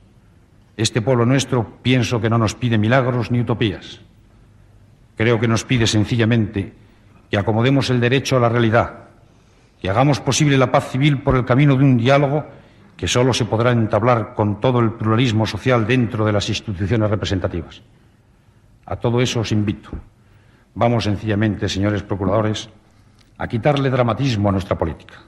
Este 0.75 1.01
pueblo 1.01 1.25
nuestro 1.25 1.77
pienso 1.81 2.21
que 2.21 2.29
no 2.29 2.37
nos 2.37 2.55
pide 2.55 2.77
milagros 2.77 3.31
ni 3.31 3.41
utopías. 3.41 3.99
Creo 5.17 5.39
que 5.39 5.47
nos 5.47 5.65
pide 5.65 5.87
sencillamente 5.87 6.73
que 7.29 7.37
acomodemos 7.37 7.89
el 7.89 7.99
derecho 7.99 8.37
a 8.37 8.39
la 8.39 8.49
realidad 8.49 9.09
y 9.81 9.87
hagamos 9.87 10.19
posible 10.19 10.57
la 10.57 10.71
paz 10.71 10.91
civil 10.91 11.21
por 11.21 11.35
el 11.35 11.45
camino 11.45 11.75
de 11.75 11.83
un 11.83 11.97
diálogo 11.97 12.45
que 12.97 13.07
solo 13.07 13.33
se 13.33 13.45
podrá 13.45 13.71
entablar 13.71 14.33
con 14.33 14.59
todo 14.59 14.79
el 14.79 14.91
pluralismo 14.91 15.45
social 15.45 15.87
dentro 15.87 16.25
de 16.25 16.33
las 16.33 16.49
instituciones 16.49 17.09
representativas. 17.09 17.81
A 18.89 18.97
todo 18.97 19.21
eso 19.21 19.45
os 19.45 19.53
invito. 19.53 19.93
Vamos 20.73 21.05
sencillamente, 21.05 21.69
señores 21.69 22.01
procuradores, 22.01 22.73
a 23.37 23.45
quitarle 23.45 23.93
dramatismo 23.93 24.49
a 24.49 24.51
nuestra 24.51 24.77
política. 24.77 25.21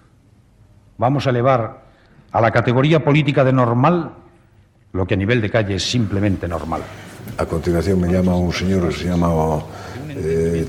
Vamos 0.97 1.27
a 1.27 1.29
elevar 1.29 1.85
a 2.31 2.41
la 2.41 2.49
categoría 2.49 3.05
política 3.05 3.45
de 3.45 3.53
normal 3.53 4.17
lo 4.93 5.05
que 5.05 5.13
a 5.13 5.17
nivel 5.17 5.41
de 5.41 5.49
calle 5.49 5.75
es 5.75 5.85
simplemente 5.85 6.47
normal. 6.47 6.81
A 7.37 7.45
continuación 7.45 8.01
me 8.01 8.11
llama 8.11 8.35
un 8.35 8.51
señor 8.51 8.89
que 8.89 8.95
se 8.95 9.05
llama 9.05 9.29
eh, 10.09 10.65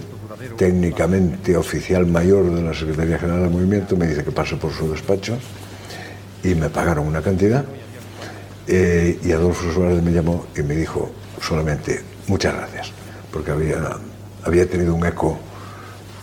técnicamente 0.57 1.57
oficial 1.57 2.07
mayor 2.07 2.51
de 2.53 2.63
la 2.63 2.75
Secretaría 2.75 3.19
General 3.19 3.43
del 3.43 3.51
Movimiento, 3.51 3.97
me 3.97 4.07
dice 4.07 4.23
que 4.23 4.31
paso 4.31 4.59
por 4.59 4.71
su 4.71 4.91
despacho 4.93 5.39
y 6.45 6.55
me 6.55 6.69
pagaron 6.69 7.07
una 7.07 7.23
cantidad. 7.23 7.65
Eh, 8.67 9.19
y 9.25 9.33
Adolfo 9.33 9.73
Suárez 9.73 10.03
me 10.03 10.13
llamó 10.13 10.47
y 10.57 10.63
me 10.63 10.77
dijo 10.77 11.11
solamente 11.41 12.12
muchas 12.27 12.55
gracias, 12.55 12.93
porque 13.33 13.51
había, 13.51 13.99
había 14.45 14.69
tenido 14.69 14.95
un 14.95 15.05
eco 15.07 15.39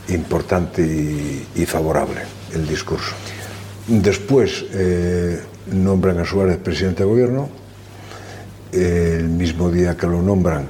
importante 0.09 0.81
y, 0.81 1.65
favorable 1.65 2.21
el 2.53 2.67
discurso. 2.67 3.13
Después 3.87 4.65
eh, 4.71 5.39
nombran 5.71 6.19
a 6.19 6.25
Suárez 6.25 6.57
presidente 6.57 7.03
de 7.03 7.09
gobierno. 7.09 7.49
el 8.71 9.27
mismo 9.27 9.71
día 9.71 9.97
que 9.97 10.07
lo 10.07 10.21
nombran, 10.21 10.67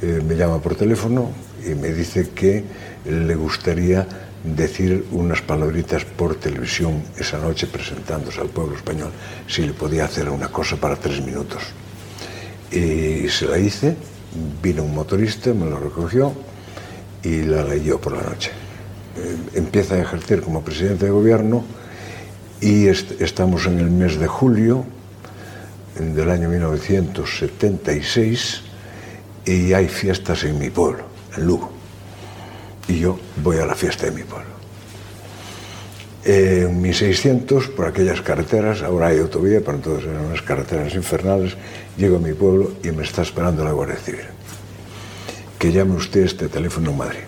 eh, 0.00 0.22
me 0.26 0.34
llama 0.34 0.60
por 0.60 0.74
teléfono 0.74 1.30
y 1.64 1.74
me 1.74 1.88
dice 1.88 2.30
que 2.34 2.64
le 3.04 3.34
gustaría 3.34 4.06
decir 4.44 5.06
unas 5.12 5.40
palabritas 5.40 6.04
por 6.04 6.36
televisión 6.36 7.02
esa 7.18 7.38
noche 7.38 7.66
presentándose 7.66 8.40
al 8.40 8.48
pueblo 8.48 8.76
español, 8.76 9.10
si 9.46 9.62
le 9.62 9.72
podía 9.72 10.04
hacer 10.04 10.28
una 10.28 10.48
cosa 10.48 10.76
para 10.76 10.96
tres 10.96 11.22
minutos. 11.22 11.62
Y 12.70 13.28
se 13.28 13.46
la 13.46 13.58
hice, 13.58 13.96
vino 14.62 14.82
un 14.82 14.94
motorista, 14.94 15.54
me 15.54 15.68
lo 15.68 15.78
recogió 15.78 16.32
y 17.22 17.42
la 17.42 17.62
leyó 17.64 18.00
por 18.00 18.16
la 18.16 18.22
noche. 18.22 18.50
Eh, 19.16 19.36
empieza 19.54 19.94
a 19.94 20.00
ejercer 20.00 20.40
como 20.42 20.62
presidente 20.62 21.04
de 21.06 21.10
gobierno 21.10 21.64
y 22.60 22.86
estamos 22.86 23.66
en 23.66 23.78
el 23.78 23.90
mes 23.90 24.18
de 24.18 24.26
julio 24.26 24.84
del 25.98 26.30
año 26.30 26.48
1976 26.48 28.62
y 29.44 29.72
hay 29.72 29.88
fiestas 29.88 30.44
en 30.44 30.58
mi 30.58 30.70
pueblo, 30.70 31.04
en 31.36 31.46
Lugo 31.46 31.74
y 32.88 32.98
yo 32.98 33.18
voy 33.42 33.58
a 33.58 33.66
la 33.66 33.74
fiesta 33.74 34.06
de 34.06 34.12
mi 34.12 34.22
pueblo. 34.22 34.54
En 36.24 36.80
1600, 36.80 37.68
por 37.68 37.86
aquellas 37.86 38.22
carreteras, 38.22 38.82
ahora 38.82 39.08
hay 39.08 39.18
autovía, 39.18 39.60
pero 39.60 39.76
entonces 39.76 40.08
eran 40.08 40.24
unas 40.24 40.42
carreteras 40.42 40.94
infernales, 40.94 41.54
llego 41.96 42.16
a 42.16 42.20
mi 42.20 42.32
pueblo 42.32 42.72
y 42.82 42.90
me 42.90 43.02
está 43.02 43.22
esperando 43.22 43.64
la 43.64 43.72
Guardia 43.72 43.96
Civil. 43.96 44.26
Que 45.58 45.72
llame 45.72 45.94
usted 45.94 46.22
este 46.22 46.48
teléfono 46.48 46.90
en 46.90 46.98
Madrid. 46.98 47.24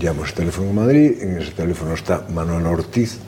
Llamo 0.00 0.24
este 0.24 0.36
teléfono 0.36 0.68
en 0.68 0.74
Madrid, 0.74 1.22
en 1.22 1.38
ese 1.38 1.52
teléfono 1.52 1.94
está 1.94 2.26
Manuel 2.32 2.66
Ortiz 2.66 3.18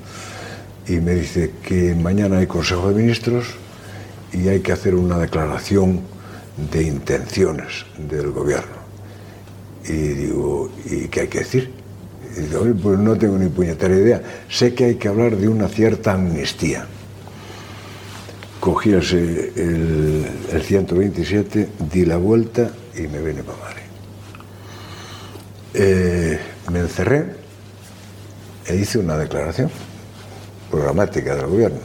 y 0.87 0.97
me 0.97 1.15
dice 1.15 1.53
que 1.63 1.95
mañana 1.95 2.39
hay 2.39 2.47
Consejo 2.47 2.89
de 2.91 2.95
Ministros 3.01 3.47
y 4.33 4.49
hay 4.49 4.61
que 4.61 4.73
hacer 4.73 4.95
una 4.95 5.19
declaración 5.19 6.01
de 6.71 6.83
intenciones 6.83 7.87
del 7.97 8.31
gobierno. 8.31 8.77
Y 9.85 9.93
digo, 9.93 10.71
¿y 10.85 11.09
qué 11.09 11.21
hay 11.21 11.29
que 11.29 11.39
decir? 11.39 11.73
Y 12.37 12.41
digo, 12.41 12.67
pues 12.83 12.99
no 12.99 13.17
tengo 13.17 13.39
ni 13.39 13.49
puñetera 13.49 13.95
idea. 13.95 14.23
Sé 14.51 14.75
que 14.75 14.85
hay 14.85 14.95
que 14.97 15.09
hablar 15.09 15.37
de 15.37 15.49
una 15.49 15.69
cierta 15.69 16.13
amnistía. 16.13 16.87
Cogí 18.69 18.91
el, 18.93 20.27
el 20.53 20.63
127, 20.63 21.71
di 21.91 22.05
la 22.05 22.19
vuelta 22.19 22.71
y 22.95 23.09
me 23.09 23.19
vine 23.23 23.43
para 23.43 23.57
Madrid. 23.61 23.83
Eh, 25.73 26.39
me 26.71 26.81
encerré 26.81 27.35
e 28.67 28.77
hice 28.77 28.99
una 28.99 29.17
declaración 29.17 29.71
programática 30.71 31.35
del 31.35 31.47
gobierno 31.47 31.79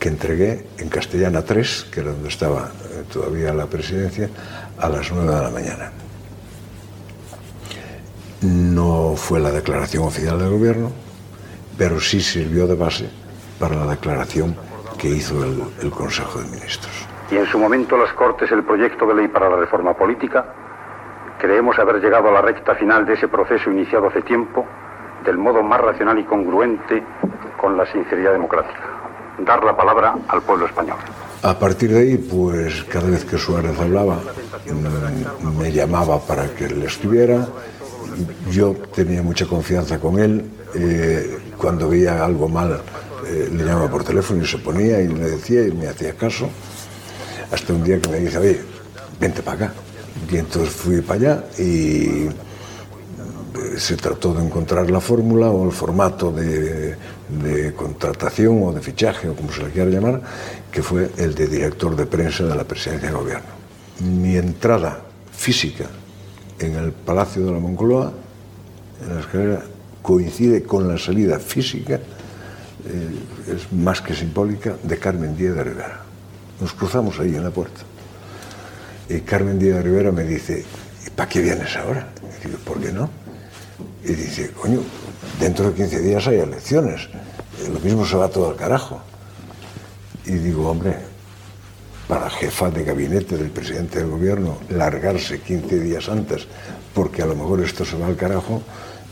que 0.00 0.08
entregué 0.08 0.66
en 0.78 0.88
Castellana 0.88 1.42
3, 1.42 1.86
que 1.92 2.00
era 2.00 2.10
donde 2.10 2.30
estaba 2.30 2.72
eh, 2.90 3.04
todavía 3.12 3.54
la 3.54 3.66
presidencia, 3.66 4.28
a 4.78 4.88
las 4.88 5.12
9 5.12 5.36
de 5.36 5.40
la 5.40 5.50
mañana. 5.50 5.92
No 8.40 9.14
fue 9.14 9.38
la 9.38 9.52
declaración 9.52 10.02
oficial 10.02 10.36
del 10.36 10.50
gobierno, 10.50 10.90
pero 11.78 12.00
sí 12.00 12.20
sirvió 12.20 12.66
de 12.66 12.74
base 12.74 13.08
para 13.60 13.76
la 13.76 13.86
declaración 13.92 14.65
que 14.96 15.08
hizo 15.08 15.42
el, 15.44 15.90
Consejo 15.90 16.38
de 16.40 16.46
Ministros. 16.46 17.06
Y 17.30 17.36
en 17.36 17.46
su 17.46 17.58
momento 17.58 17.96
las 17.96 18.12
Cortes 18.12 18.50
el 18.52 18.62
proyecto 18.64 19.06
de 19.06 19.14
ley 19.14 19.28
para 19.28 19.48
la 19.48 19.56
reforma 19.56 19.94
política, 19.94 20.44
creemos 21.38 21.78
haber 21.78 22.00
llegado 22.00 22.28
a 22.28 22.32
la 22.32 22.42
recta 22.42 22.74
final 22.74 23.04
de 23.06 23.14
ese 23.14 23.28
proceso 23.28 23.70
iniciado 23.70 24.08
hace 24.08 24.22
tiempo 24.22 24.64
del 25.24 25.38
modo 25.38 25.62
más 25.62 25.80
racional 25.80 26.18
y 26.18 26.24
congruente 26.24 27.02
con 27.60 27.76
la 27.76 27.86
sinceridad 27.86 28.32
democrática. 28.32 28.80
Dar 29.38 29.64
la 29.64 29.76
palabra 29.76 30.14
al 30.28 30.42
pueblo 30.42 30.66
español. 30.66 30.98
A 31.42 31.58
partir 31.58 31.92
de 31.92 32.00
ahí, 32.00 32.16
pues 32.16 32.84
cada 32.84 33.10
vez 33.10 33.24
que 33.24 33.36
Suárez 33.36 33.78
hablaba, 33.78 34.18
me 35.58 35.70
llamaba 35.72 36.18
para 36.20 36.48
que 36.54 36.68
le 36.68 36.86
escribiera. 36.86 37.46
Yo 38.50 38.74
tenía 38.94 39.22
mucha 39.22 39.46
confianza 39.46 39.98
con 39.98 40.18
él. 40.18 40.44
Eh, 40.74 41.38
cuando 41.56 41.88
veía 41.88 42.24
algo 42.24 42.48
mal, 42.48 42.80
eh, 43.26 43.48
le 43.52 43.64
llamaba 43.64 43.90
por 43.90 44.04
teléfono 44.04 44.42
y 44.42 44.46
se 44.46 44.58
ponía 44.58 45.00
y 45.00 45.08
le 45.08 45.30
decía 45.30 45.66
y 45.66 45.72
me 45.72 45.88
hacía 45.88 46.14
caso. 46.14 46.48
Hasta 47.50 47.72
un 47.72 47.84
día 47.84 48.00
que 48.00 48.08
me 48.08 48.18
dice, 48.18 48.38
oye, 48.38 48.60
vente 49.20 49.42
para 49.42 49.66
acá. 49.66 49.74
Y 50.30 50.36
entonces 50.36 50.74
fui 50.74 51.00
para 51.00 51.20
allá 51.20 51.44
y 51.58 52.28
se 53.78 53.96
trató 53.96 54.34
de 54.34 54.44
encontrar 54.44 54.90
la 54.90 55.00
fórmula 55.00 55.50
o 55.50 55.66
el 55.66 55.72
formato 55.72 56.32
de, 56.32 56.96
contratación 57.76 58.62
o 58.62 58.72
de 58.72 58.80
fichaje, 58.80 59.28
o 59.28 59.34
como 59.34 59.52
se 59.52 59.64
le 59.64 59.70
quiera 59.70 59.90
llamar, 59.90 60.22
que 60.70 60.82
fue 60.82 61.10
el 61.16 61.34
de 61.34 61.46
director 61.46 61.94
de 61.96 62.06
prensa 62.06 62.44
de 62.44 62.54
la 62.54 62.64
presidencia 62.64 63.08
de 63.08 63.14
gobierno. 63.14 63.48
Mi 64.00 64.36
entrada 64.36 65.00
física 65.32 65.86
en 66.58 66.74
el 66.74 66.92
Palacio 66.92 67.44
de 67.44 67.52
la 67.52 67.58
Moncloa, 67.58 68.12
en 69.02 69.14
la 69.14 69.20
escalera, 69.20 69.62
coincide 70.02 70.62
con 70.62 70.88
la 70.88 70.98
salida 70.98 71.38
física, 71.38 72.00
eh, 72.88 73.54
es 73.56 73.72
más 73.72 74.00
que 74.00 74.14
simbólica, 74.14 74.76
de 74.82 74.98
Carmen 74.98 75.36
Díaz 75.36 75.56
de 75.56 75.64
Rivera. 75.64 76.00
Nos 76.60 76.72
cruzamos 76.72 77.18
ahí 77.18 77.34
en 77.34 77.44
la 77.44 77.50
puerta. 77.50 77.80
Y 79.08 79.20
Carmen 79.20 79.58
Díaz 79.58 79.76
de 79.76 79.82
Rivera 79.82 80.12
me 80.12 80.24
dice, 80.24 80.64
¿y 81.06 81.10
para 81.10 81.28
qué 81.28 81.40
vienes 81.40 81.76
ahora? 81.76 82.08
Y 82.42 82.46
digo, 82.46 82.58
¿por 82.64 82.80
qué 82.80 82.92
no? 82.92 83.10
Y 84.04 84.12
dice, 84.12 84.50
coño, 84.50 84.80
dentro 85.40 85.70
de 85.70 85.74
15 85.74 86.00
días 86.00 86.26
hay 86.26 86.38
elecciones, 86.38 87.08
eh, 87.60 87.68
lo 87.72 87.80
mismo 87.80 88.06
se 88.06 88.16
va 88.16 88.28
todo 88.28 88.50
al 88.50 88.56
carajo. 88.56 89.00
Y 90.24 90.32
digo, 90.32 90.70
hombre, 90.70 90.96
para 92.08 92.30
jefa 92.30 92.70
de 92.70 92.84
gabinete 92.84 93.36
del 93.36 93.50
presidente 93.50 93.98
del 93.98 94.08
gobierno 94.08 94.58
largarse 94.70 95.40
15 95.40 95.80
días 95.80 96.08
antes, 96.08 96.46
porque 96.94 97.22
a 97.22 97.26
lo 97.26 97.34
mejor 97.34 97.60
esto 97.62 97.84
se 97.84 97.96
va 97.98 98.06
al 98.06 98.16
carajo, 98.16 98.62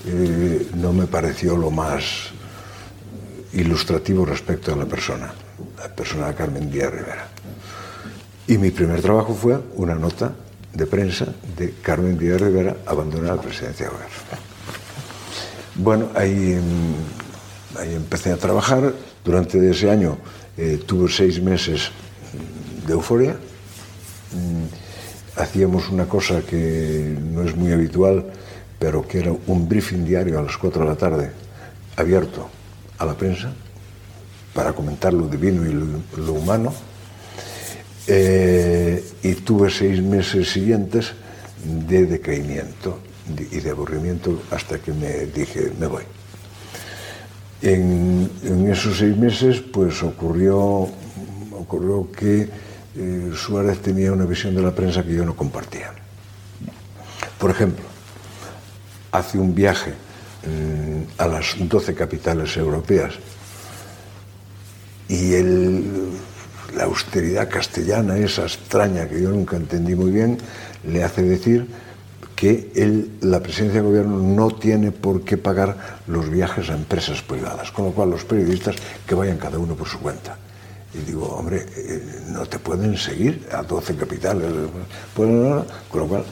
eh, 0.07 0.69
no 0.75 0.93
me 0.93 1.07
pareció 1.07 1.57
lo 1.57 1.71
más 1.71 2.33
ilustrativo 3.55 4.25
respecto 4.25 4.73
a 4.73 4.77
la 4.77 4.87
persona, 4.87 5.33
la 5.79 5.89
persona 5.89 6.29
de 6.29 6.35
Carmen 6.35 6.71
Díaz 6.71 6.93
Rivera. 6.93 7.29
Y 8.47 8.59
mi 8.59 8.71
primer 8.71 9.01
trabajo 9.01 9.35
fue 9.35 9.59
una 9.77 9.95
nota 9.95 10.33
de 10.73 10.87
prensa 10.87 11.27
de 11.57 11.75
Carmen 11.81 12.19
Díaz 12.19 12.41
Rivera 12.41 12.77
abandonar 12.87 13.37
la 13.37 13.43
presidencia 13.43 13.87
de 13.87 13.93
gobierno. 13.93 14.15
Bueno, 15.77 16.09
ahí, 16.15 16.59
ahí 17.79 17.95
empecé 17.95 18.33
a 18.33 18.37
trabajar. 18.37 18.93
Durante 19.25 19.71
ese 19.71 19.91
año 19.91 20.19
eh, 20.57 20.83
tuve 20.85 21.11
seis 21.11 21.41
meses 21.41 21.91
de 22.87 22.93
euforia. 22.93 23.33
Mm, 24.33 25.41
hacíamos 25.41 25.89
una 25.89 26.07
cosa 26.07 26.43
que 26.43 27.17
no 27.33 27.43
es 27.43 27.57
muy 27.57 27.73
habitual, 27.73 28.27
pero 28.79 29.07
que 29.07 29.21
era 29.21 29.33
un 29.47 29.69
briefing 29.69 30.05
diario 30.05 30.39
a 30.39 30.43
las 30.43 30.59
4 30.59 30.83
de 30.83 30.89
la 30.89 30.97
tarde, 30.97 31.31
abierto 31.97 32.51
a 32.99 33.05
la 33.05 33.15
prensa, 33.15 33.53
para 34.53 34.73
comentar 34.73 35.13
lo 35.13 35.27
divino 35.27 35.67
y 35.67 35.73
lo 36.21 36.33
humano 36.33 36.73
eh, 38.07 39.03
y 39.23 39.35
tuve 39.37 39.71
seis 39.71 40.03
meses 40.03 40.51
siguientes 40.51 41.13
de 41.65 42.05
decaimiento 42.05 42.99
y 43.51 43.61
de 43.61 43.71
aburrimiento 43.71 44.43
hasta 44.51 44.79
que 44.79 44.93
me 44.93 45.27
dije, 45.27 45.73
me 45.79 45.87
voy. 45.87 46.03
En, 47.63 48.29
esos 48.71 48.99
seis 48.99 49.17
meses, 49.17 49.61
pues 49.61 50.03
ocurrió, 50.03 50.87
ocurrió 51.53 52.11
que 52.13 52.51
eh, 52.97 53.31
Suárez 53.35 53.81
tenía 53.81 54.13
una 54.13 54.27
visión 54.27 54.55
de 54.55 54.61
la 54.61 54.75
prensa 54.75 55.03
que 55.03 55.15
yo 55.15 55.25
no 55.25 55.35
compartía. 55.35 55.93
Por 57.39 57.51
ejemplo, 57.51 57.85
hace 59.13 59.39
un 59.39 59.55
viaje 59.55 59.95
a 61.19 61.27
las 61.27 61.57
12 61.59 61.95
capitales 61.95 62.57
europeas 62.57 63.15
y 65.09 65.35
él 65.35 65.85
la 66.77 66.85
austeridad 66.85 67.49
castellana, 67.49 68.17
esa 68.19 68.43
extraña 68.43 69.09
que 69.09 69.23
yo 69.23 69.31
nunca 69.31 69.57
entendí 69.57 69.95
muy 69.95 70.11
bien, 70.11 70.39
le 70.85 71.05
hace 71.05 71.23
decir 71.23 71.67
que 72.35 72.73
él, 72.75 73.13
la 73.21 73.41
presidencia 73.41 73.81
de 73.81 73.87
gobierno 73.87 74.19
no 74.19 74.51
tiene 74.51 74.91
por 74.91 75.23
qué 75.23 75.37
pagar 75.37 76.01
los 76.09 76.29
viajes 76.29 76.69
a 76.71 76.75
empresas 76.75 77.23
privadas, 77.23 77.71
con 77.71 77.87
lo 77.87 77.93
cual 77.93 78.11
los 78.11 78.25
periodistas 78.25 78.77
que 79.07 79.15
vayan 79.15 79.39
cada 79.39 79.59
uno 79.59 79.75
por 79.75 79.89
su 79.89 80.01
cuenta. 80.01 80.37
Y 80.93 80.99
digo, 80.99 81.27
hombre, 81.27 81.65
eh, 81.77 82.03
no 82.29 82.47
te 82.47 82.59
pueden 82.59 82.97
seguir 82.97 83.47
a 83.53 83.63
12 83.63 83.97
capitales, 83.97 84.53
con 85.17 85.67
lo 85.95 86.07
cual 86.07 86.25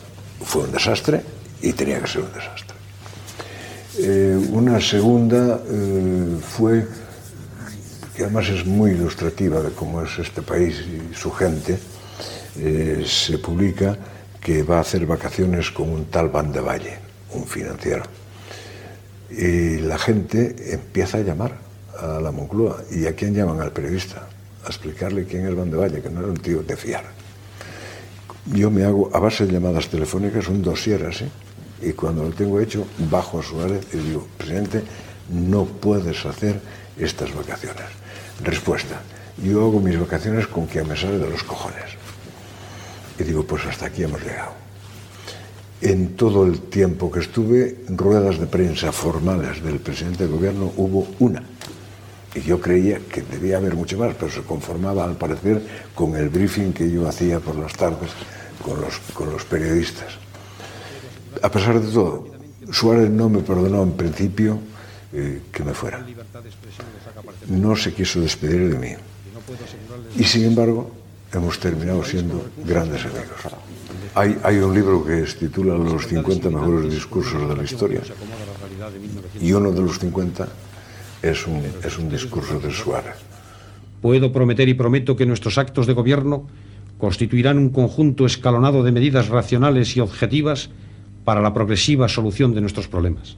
fue 0.44 0.64
un 0.64 0.72
desastre 0.72 1.22
y 1.62 1.72
tenía 1.72 2.00
que 2.00 2.08
ser 2.08 2.22
un 2.22 2.32
desastre. 2.32 2.81
Eh, 3.98 4.48
una 4.52 4.80
segunda 4.80 5.62
eh, 5.68 6.36
fue 6.40 6.86
que 8.16 8.22
además 8.24 8.48
es 8.48 8.64
muy 8.64 8.92
ilustrativa 8.92 9.60
de 9.60 9.70
cómo 9.70 10.02
es 10.02 10.18
este 10.18 10.42
país 10.42 10.80
y 10.80 11.14
su 11.14 11.30
gente, 11.30 11.78
eh, 12.58 13.04
se 13.06 13.38
publica 13.38 13.96
que 14.40 14.62
va 14.62 14.78
a 14.78 14.80
hacer 14.80 15.06
vacaciones 15.06 15.70
con 15.70 15.88
un 15.88 16.06
tal 16.06 16.28
Van 16.28 16.52
de 16.52 16.60
Valle, 16.60 16.98
un 17.32 17.46
financiero. 17.46 18.02
Y 19.30 19.78
la 19.78 19.98
gente 19.98 20.74
empieza 20.74 21.18
a 21.18 21.20
llamar 21.22 21.56
a 21.98 22.20
la 22.20 22.32
Moncloa. 22.32 22.84
¿Y 22.90 23.06
a 23.06 23.14
quién 23.14 23.34
llaman? 23.34 23.60
Al 23.60 23.72
periodista. 23.72 24.28
A 24.64 24.66
explicarle 24.66 25.24
quién 25.24 25.46
es 25.46 25.54
Van 25.54 25.70
de 25.70 25.76
Valle, 25.76 26.02
que 26.02 26.10
no 26.10 26.20
era 26.20 26.28
un 26.28 26.36
tío 26.36 26.62
de 26.62 26.76
fiar. 26.76 27.04
Yo 28.46 28.70
me 28.70 28.84
hago, 28.84 29.10
a 29.14 29.20
base 29.20 29.46
de 29.46 29.52
llamadas 29.52 29.88
telefónicas, 29.88 30.48
un 30.48 30.62
dossier 30.62 31.06
así. 31.06 31.24
Y 31.82 31.92
cuando 31.92 32.22
lo 32.22 32.30
tengo 32.30 32.60
hecho, 32.60 32.86
bajo 33.10 33.40
a 33.40 33.42
Suárez 33.42 33.86
y 33.92 33.96
digo, 33.96 34.26
presidente, 34.38 34.82
no 35.30 35.64
puedes 35.64 36.24
hacer 36.24 36.60
estas 36.96 37.34
vacaciones. 37.34 37.84
Respuesta. 38.42 39.00
Yo 39.42 39.62
hago 39.62 39.80
mis 39.80 39.98
vacaciones 39.98 40.46
con 40.46 40.66
quien 40.66 40.88
me 40.88 40.96
sale 40.96 41.18
de 41.18 41.28
los 41.28 41.42
cojones. 41.42 41.96
Y 43.18 43.24
digo, 43.24 43.44
pues 43.44 43.64
hasta 43.66 43.86
aquí 43.86 44.04
hemos 44.04 44.22
llegado. 44.22 44.52
En 45.80 46.14
todo 46.14 46.46
el 46.46 46.60
tiempo 46.60 47.10
que 47.10 47.20
estuve, 47.20 47.78
ruedas 47.88 48.38
de 48.38 48.46
prensa 48.46 48.92
formales 48.92 49.62
del 49.62 49.80
presidente 49.80 50.24
del 50.24 50.32
gobierno 50.32 50.72
hubo 50.76 51.08
una. 51.18 51.42
Y 52.34 52.42
yo 52.42 52.60
creía 52.60 53.00
que 53.00 53.22
debía 53.22 53.56
haber 53.56 53.74
mucho 53.74 53.98
más, 53.98 54.14
pero 54.14 54.30
se 54.30 54.42
conformaba 54.42 55.04
al 55.04 55.16
parecer 55.16 55.60
con 55.94 56.14
el 56.14 56.28
briefing 56.28 56.72
que 56.72 56.88
yo 56.88 57.08
hacía 57.08 57.40
por 57.40 57.56
las 57.56 57.72
tardes 57.72 58.10
con 58.62 58.80
los, 58.80 58.98
con 59.12 59.30
los 59.30 59.44
periodistas. 59.44 60.22
A 61.40 61.50
pesar 61.50 61.80
de 61.80 61.90
todo, 61.90 62.26
Suárez 62.70 63.10
no 63.10 63.28
me 63.28 63.40
perdonó 63.40 63.82
en 63.82 63.92
principio 63.92 64.58
eh, 65.12 65.40
que 65.52 65.64
me 65.64 65.72
fuera 65.72 66.04
no 67.48 67.76
se 67.76 67.92
quiso 67.92 68.20
despedir 68.20 68.70
de 68.72 68.78
mí. 68.78 68.94
Y 70.16 70.24
sin 70.24 70.44
embargo, 70.44 70.90
hemos 71.32 71.58
terminado 71.58 72.04
siendo 72.04 72.44
grandes 72.64 73.04
amigos. 73.04 73.40
Hay, 74.14 74.58
un 74.58 74.74
libro 74.74 75.04
que 75.04 75.26
se 75.26 75.38
titula 75.38 75.74
Los 75.74 76.06
50 76.06 76.50
mejores 76.50 76.92
discursos 76.92 77.48
de 77.48 77.56
la 77.56 77.62
historia. 77.62 78.00
Y 79.40 79.52
uno 79.52 79.72
de 79.72 79.80
los 79.80 79.98
50 79.98 80.48
es 81.22 81.46
un, 81.46 81.62
es 81.82 81.98
un 81.98 82.10
discurso 82.10 82.58
de 82.58 82.70
Suárez. 82.70 83.16
Puedo 84.00 84.32
prometer 84.32 84.68
y 84.68 84.74
prometo 84.74 85.16
que 85.16 85.26
nuestros 85.26 85.58
actos 85.58 85.86
de 85.86 85.92
gobierno 85.92 86.46
constituirán 86.98 87.58
un 87.58 87.70
conjunto 87.70 88.26
escalonado 88.26 88.82
de 88.82 88.92
medidas 88.92 89.28
racionales 89.28 89.96
y 89.96 90.00
objetivas 90.00 90.70
para 91.24 91.40
la 91.40 91.54
progresiva 91.54 92.08
solución 92.08 92.54
de 92.54 92.60
nuestros 92.60 92.88
problemas. 92.88 93.36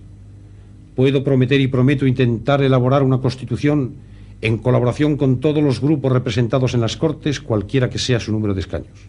Puedo 0.95 1.25
prometer 1.25 1.61
y 1.61 1.69
prometo 1.69 2.07
intentar 2.07 2.63
elaborar 2.63 3.03
una 3.03 3.19
constitución 3.19 3.95
en 4.41 4.59
colaboración 4.59 5.17
con 5.17 5.41
todos 5.41 5.63
los 5.63 5.81
grupos 5.81 6.13
representados 6.13 6.75
en 6.75 6.81
las 6.81 6.97
Cortes, 6.97 7.41
cualquiera 7.41 7.91
que 7.91 7.99
sea 7.99 8.21
su 8.21 8.31
número 8.31 8.55
de 8.55 8.61
escaños. 8.61 9.09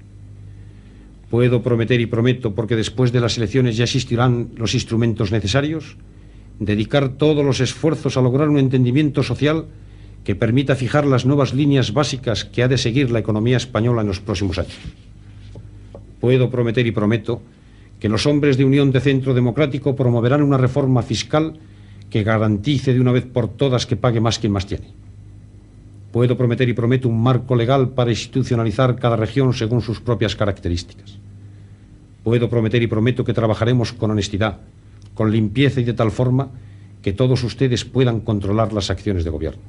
Puedo 1.29 1.61
prometer 1.61 1.99
y 1.99 2.05
prometo, 2.05 2.55
porque 2.55 2.75
después 2.75 3.11
de 3.11 3.19
las 3.19 3.37
elecciones 3.37 3.77
ya 3.77 3.83
existirán 3.83 4.49
los 4.55 4.73
instrumentos 4.73 5.31
necesarios, 5.31 5.97
dedicar 6.59 7.09
todos 7.09 7.43
los 7.43 7.59
esfuerzos 7.59 8.17
a 8.17 8.21
lograr 8.21 8.49
un 8.49 8.59
entendimiento 8.59 9.23
social 9.23 9.65
que 10.23 10.35
permita 10.35 10.75
fijar 10.75 11.05
las 11.05 11.25
nuevas 11.25 11.53
líneas 11.53 11.93
básicas 11.93 12.45
que 12.45 12.63
ha 12.63 12.67
de 12.67 12.77
seguir 12.77 13.11
la 13.11 13.19
economía 13.19 13.57
española 13.57 14.01
en 14.01 14.07
los 14.07 14.21
próximos 14.21 14.57
años. 14.57 14.77
Puedo 16.19 16.49
prometer 16.49 16.87
y 16.87 16.91
prometo 16.91 17.41
que 18.05 18.09
los 18.09 18.27
hombres 18.27 18.55
de 18.55 18.65
Unión 18.65 18.91
de 18.91 18.99
Centro 18.99 19.33
Democrático 19.33 19.95
promoverán 19.95 20.43
una 20.43 20.59
reforma 20.59 21.01
fiscal 21.01 21.57
que 22.07 22.21
garantice 22.21 22.93
de 22.93 23.01
una 23.01 23.11
vez 23.11 23.25
por 23.25 23.47
todas 23.47 23.87
que 23.87 23.95
pague 23.95 24.21
más 24.21 24.37
quien 24.37 24.51
más 24.51 24.67
tiene. 24.67 24.93
Puedo 26.11 26.37
prometer 26.37 26.69
y 26.69 26.73
prometo 26.73 27.09
un 27.09 27.19
marco 27.19 27.55
legal 27.55 27.89
para 27.95 28.11
institucionalizar 28.11 28.95
cada 28.97 29.15
región 29.15 29.55
según 29.55 29.81
sus 29.81 30.01
propias 30.01 30.35
características. 30.35 31.17
Puedo 32.23 32.47
prometer 32.47 32.83
y 32.83 32.85
prometo 32.85 33.25
que 33.25 33.33
trabajaremos 33.33 33.91
con 33.91 34.11
honestidad, 34.11 34.59
con 35.15 35.31
limpieza 35.31 35.81
y 35.81 35.83
de 35.83 35.93
tal 35.93 36.11
forma 36.11 36.49
que 37.01 37.11
todos 37.11 37.43
ustedes 37.43 37.85
puedan 37.85 38.19
controlar 38.19 38.71
las 38.71 38.91
acciones 38.91 39.23
de 39.23 39.31
gobierno. 39.31 39.63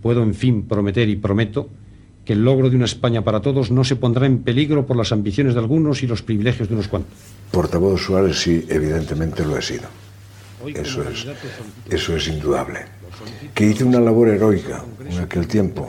Puedo, 0.00 0.22
en 0.22 0.34
fin, 0.34 0.62
prometer 0.62 1.08
y 1.08 1.16
prometo 1.16 1.70
que 2.30 2.34
el 2.34 2.44
logro 2.44 2.70
de 2.70 2.76
una 2.76 2.84
España 2.84 3.24
para 3.24 3.40
todos 3.40 3.72
no 3.72 3.82
se 3.82 3.96
pondrá 3.96 4.24
en 4.24 4.44
peligro 4.44 4.86
por 4.86 4.96
las 4.96 5.10
ambiciones 5.10 5.54
de 5.54 5.58
algunos 5.58 6.04
y 6.04 6.06
los 6.06 6.22
privilegios 6.22 6.68
de 6.68 6.74
unos 6.74 6.86
cuantos. 6.86 7.12
Portavoz 7.50 8.02
Suárez 8.02 8.38
sí, 8.40 8.64
evidentemente 8.68 9.44
lo 9.44 9.58
he 9.58 9.62
sido. 9.62 9.88
Eso 10.64 11.02
es, 11.10 11.26
eso 11.90 12.14
es 12.14 12.28
indudable. 12.28 12.86
Que 13.52 13.66
hice 13.66 13.82
una 13.82 13.98
labor 13.98 14.28
heroica 14.28 14.84
en 15.04 15.18
aquel 15.18 15.48
tiempo, 15.48 15.88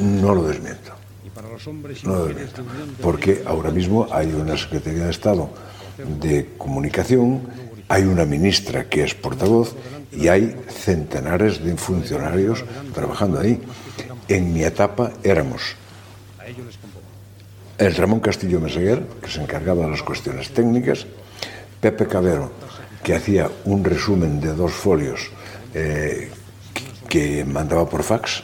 no 0.00 0.34
lo 0.34 0.44
desmiento. 0.44 0.92
No 2.04 2.14
lo 2.14 2.24
desmiento. 2.24 2.62
Porque 3.02 3.42
ahora 3.44 3.70
mismo 3.70 4.08
hay 4.10 4.32
una 4.32 4.56
Secretaría 4.56 5.04
de 5.04 5.10
Estado 5.10 5.50
de 6.18 6.48
Comunicación, 6.56 7.42
hay 7.88 8.04
una 8.04 8.24
ministra 8.24 8.88
que 8.88 9.04
es 9.04 9.14
portavoz 9.14 9.76
y 10.10 10.28
hay 10.28 10.56
centenares 10.70 11.62
de 11.62 11.76
funcionarios 11.76 12.64
trabajando 12.94 13.40
ahí. 13.40 13.60
En 14.28 14.52
mi 14.52 14.64
etapa 14.64 15.12
éramos 15.22 15.76
el 17.78 17.94
Ramón 17.94 18.20
Castillo 18.20 18.60
Meseguer, 18.60 19.02
que 19.22 19.30
se 19.30 19.42
encargaba 19.42 19.84
de 19.84 19.90
las 19.90 20.02
cuestiones 20.02 20.50
técnicas, 20.50 21.06
Pepe 21.80 22.06
Cabero, 22.06 22.52
que 23.02 23.14
hacía 23.14 23.50
un 23.64 23.84
resumen 23.84 24.40
de 24.40 24.54
dos 24.54 24.72
folios 24.72 25.30
eh, 25.74 26.30
que 27.08 27.44
mandaba 27.44 27.88
por 27.88 28.02
fax, 28.02 28.42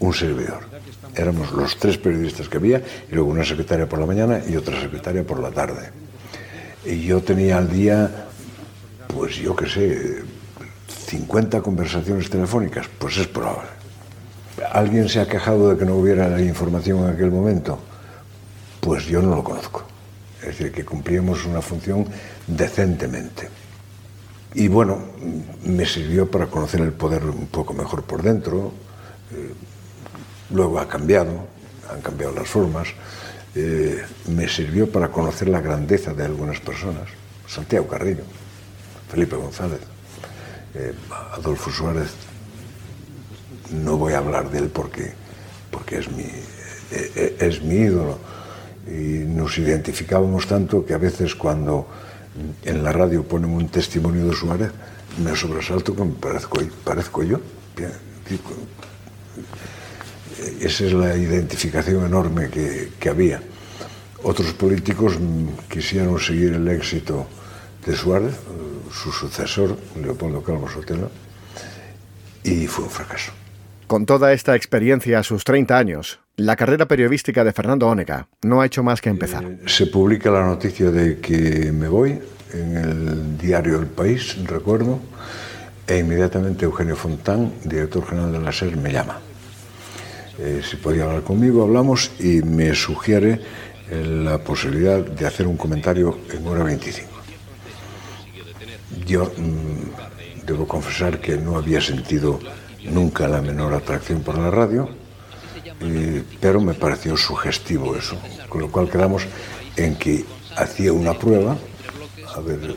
un 0.00 0.12
servidor. 0.12 0.68
Éramos 1.14 1.52
los 1.52 1.76
tres 1.78 1.96
periodistas 1.96 2.48
que 2.48 2.58
había 2.58 2.82
y 3.10 3.14
luego 3.14 3.30
una 3.30 3.44
secretaria 3.44 3.88
por 3.88 4.00
la 4.00 4.06
mañana 4.06 4.42
y 4.46 4.56
otra 4.56 4.80
secretaria 4.80 5.24
por 5.24 5.38
la 5.38 5.50
tarde. 5.50 5.90
Y 6.84 7.02
yo 7.02 7.22
tenía 7.22 7.58
al 7.58 7.70
día, 7.70 8.26
pues 9.08 9.36
yo 9.36 9.54
qué 9.54 9.66
sé, 9.66 10.22
50 11.14 11.62
conversaciones 11.62 12.28
telefónicas, 12.28 12.86
pues 12.98 13.16
es 13.18 13.28
probable. 13.28 13.70
¿Alguien 14.72 15.08
se 15.08 15.20
ha 15.20 15.28
quejado 15.28 15.70
de 15.70 15.78
que 15.78 15.84
no 15.84 15.94
hubiera 15.94 16.28
la 16.28 16.40
información 16.40 17.04
en 17.04 17.14
aquel 17.14 17.30
momento? 17.30 17.78
Pues 18.80 19.04
yo 19.04 19.22
no 19.22 19.36
lo 19.36 19.44
conozco. 19.44 19.84
Es 20.40 20.48
decir, 20.48 20.72
que 20.72 20.84
cumplíamos 20.84 21.46
una 21.46 21.62
función 21.62 22.06
decentemente. 22.46 23.48
Y 24.54 24.66
bueno, 24.66 24.98
me 25.64 25.86
sirvió 25.86 26.28
para 26.28 26.46
conocer 26.46 26.80
el 26.80 26.92
poder 26.92 27.24
un 27.24 27.46
poco 27.46 27.74
mejor 27.74 28.02
por 28.02 28.20
dentro. 28.20 28.72
Eh, 29.32 29.52
luego 30.50 30.80
ha 30.80 30.88
cambiado, 30.88 31.46
han 31.92 32.00
cambiado 32.00 32.34
las 32.34 32.48
formas. 32.48 32.88
Eh, 33.54 34.02
me 34.28 34.48
sirvió 34.48 34.90
para 34.90 35.08
conocer 35.12 35.48
la 35.48 35.60
grandeza 35.60 36.12
de 36.12 36.24
algunas 36.24 36.58
personas. 36.58 37.08
Santiago 37.46 37.86
Carrillo, 37.86 38.24
Felipe 39.08 39.36
González, 39.36 39.93
eh, 40.74 40.92
Adolfo 41.32 41.70
Suárez. 41.70 42.10
No 43.70 43.96
voy 43.96 44.12
a 44.12 44.18
hablar 44.18 44.50
de 44.50 44.58
él 44.58 44.68
porque, 44.68 45.12
porque 45.70 45.98
es, 45.98 46.10
mi, 46.10 46.26
es 47.38 47.62
mi 47.62 47.76
ídolo 47.76 48.18
y 48.86 49.24
nos 49.24 49.56
identificábamos 49.58 50.46
tanto 50.46 50.84
que 50.84 50.94
a 50.94 50.98
veces 50.98 51.34
cuando 51.34 51.88
en 52.64 52.82
la 52.82 52.92
radio 52.92 53.22
ponen 53.22 53.50
un 53.50 53.68
testimonio 53.68 54.26
de 54.26 54.34
Suárez, 54.34 54.70
me 55.22 55.34
sobresalto 55.36 55.94
me 55.94 56.12
parezco, 56.14 56.58
parezco 56.82 57.22
yo. 57.22 57.40
Esa 60.60 60.84
es 60.84 60.92
la 60.92 61.16
identificación 61.16 62.04
enorme 62.04 62.50
que, 62.50 62.90
que 62.98 63.08
había. 63.08 63.40
Otros 64.22 64.52
políticos 64.54 65.18
quisieron 65.68 66.18
seguir 66.18 66.54
el 66.54 66.66
éxito 66.68 67.26
de 67.86 67.94
Suárez, 67.94 68.34
su 68.92 69.12
sucesor, 69.12 69.76
Leopoldo 70.00 70.42
Calvo 70.42 70.68
Sotelo, 70.68 71.10
y 72.42 72.66
fue 72.66 72.84
un 72.84 72.90
fracaso. 72.90 73.32
Con 73.86 74.06
toda 74.06 74.32
esta 74.32 74.56
experiencia 74.56 75.18
a 75.18 75.22
sus 75.22 75.44
30 75.44 75.76
años, 75.76 76.20
la 76.36 76.56
carrera 76.56 76.88
periodística 76.88 77.44
de 77.44 77.52
Fernando 77.52 77.88
Ónega 77.88 78.28
no 78.42 78.60
ha 78.60 78.66
hecho 78.66 78.82
más 78.82 79.00
que 79.00 79.10
empezar. 79.10 79.44
Eh, 79.44 79.58
se 79.66 79.86
publica 79.86 80.30
la 80.30 80.44
noticia 80.44 80.90
de 80.90 81.20
que 81.20 81.70
me 81.70 81.88
voy 81.88 82.18
en 82.52 82.76
el 82.76 83.38
diario 83.38 83.78
El 83.78 83.86
País, 83.86 84.36
recuerdo, 84.44 85.00
e 85.86 85.98
inmediatamente 85.98 86.64
Eugenio 86.64 86.96
Fontán, 86.96 87.52
director 87.64 88.06
general 88.06 88.32
de 88.32 88.40
la 88.40 88.52
SER, 88.52 88.76
me 88.76 88.90
llama. 88.90 89.18
Eh, 90.38 90.62
si 90.68 90.76
podía 90.76 91.04
hablar 91.04 91.22
conmigo, 91.22 91.62
hablamos 91.62 92.10
y 92.18 92.42
me 92.42 92.74
sugiere 92.74 93.40
eh, 93.90 94.04
la 94.04 94.38
posibilidad 94.38 94.98
de 94.98 95.26
hacer 95.26 95.46
un 95.46 95.56
comentario 95.56 96.18
en 96.32 96.46
hora 96.46 96.64
25. 96.64 97.13
Yo 99.06 99.24
mm, 99.36 100.46
debo 100.46 100.66
confesar 100.66 101.20
que 101.20 101.36
no 101.36 101.56
había 101.56 101.80
sentido 101.80 102.40
nunca 102.84 103.28
la 103.28 103.40
menor 103.42 103.74
atracción 103.74 104.22
por 104.22 104.38
la 104.38 104.50
radio, 104.50 104.88
pero 106.40 106.60
me 106.60 106.74
pareció 106.74 107.16
sugestivo 107.16 107.96
eso, 107.96 108.16
con 108.48 108.60
lo 108.60 108.70
cual 108.70 108.88
quedamos 108.88 109.26
en 109.76 109.96
que 109.96 110.24
hacía 110.56 110.92
una 110.92 111.14
prueba, 111.14 111.56
a 112.34 112.40
ver, 112.40 112.74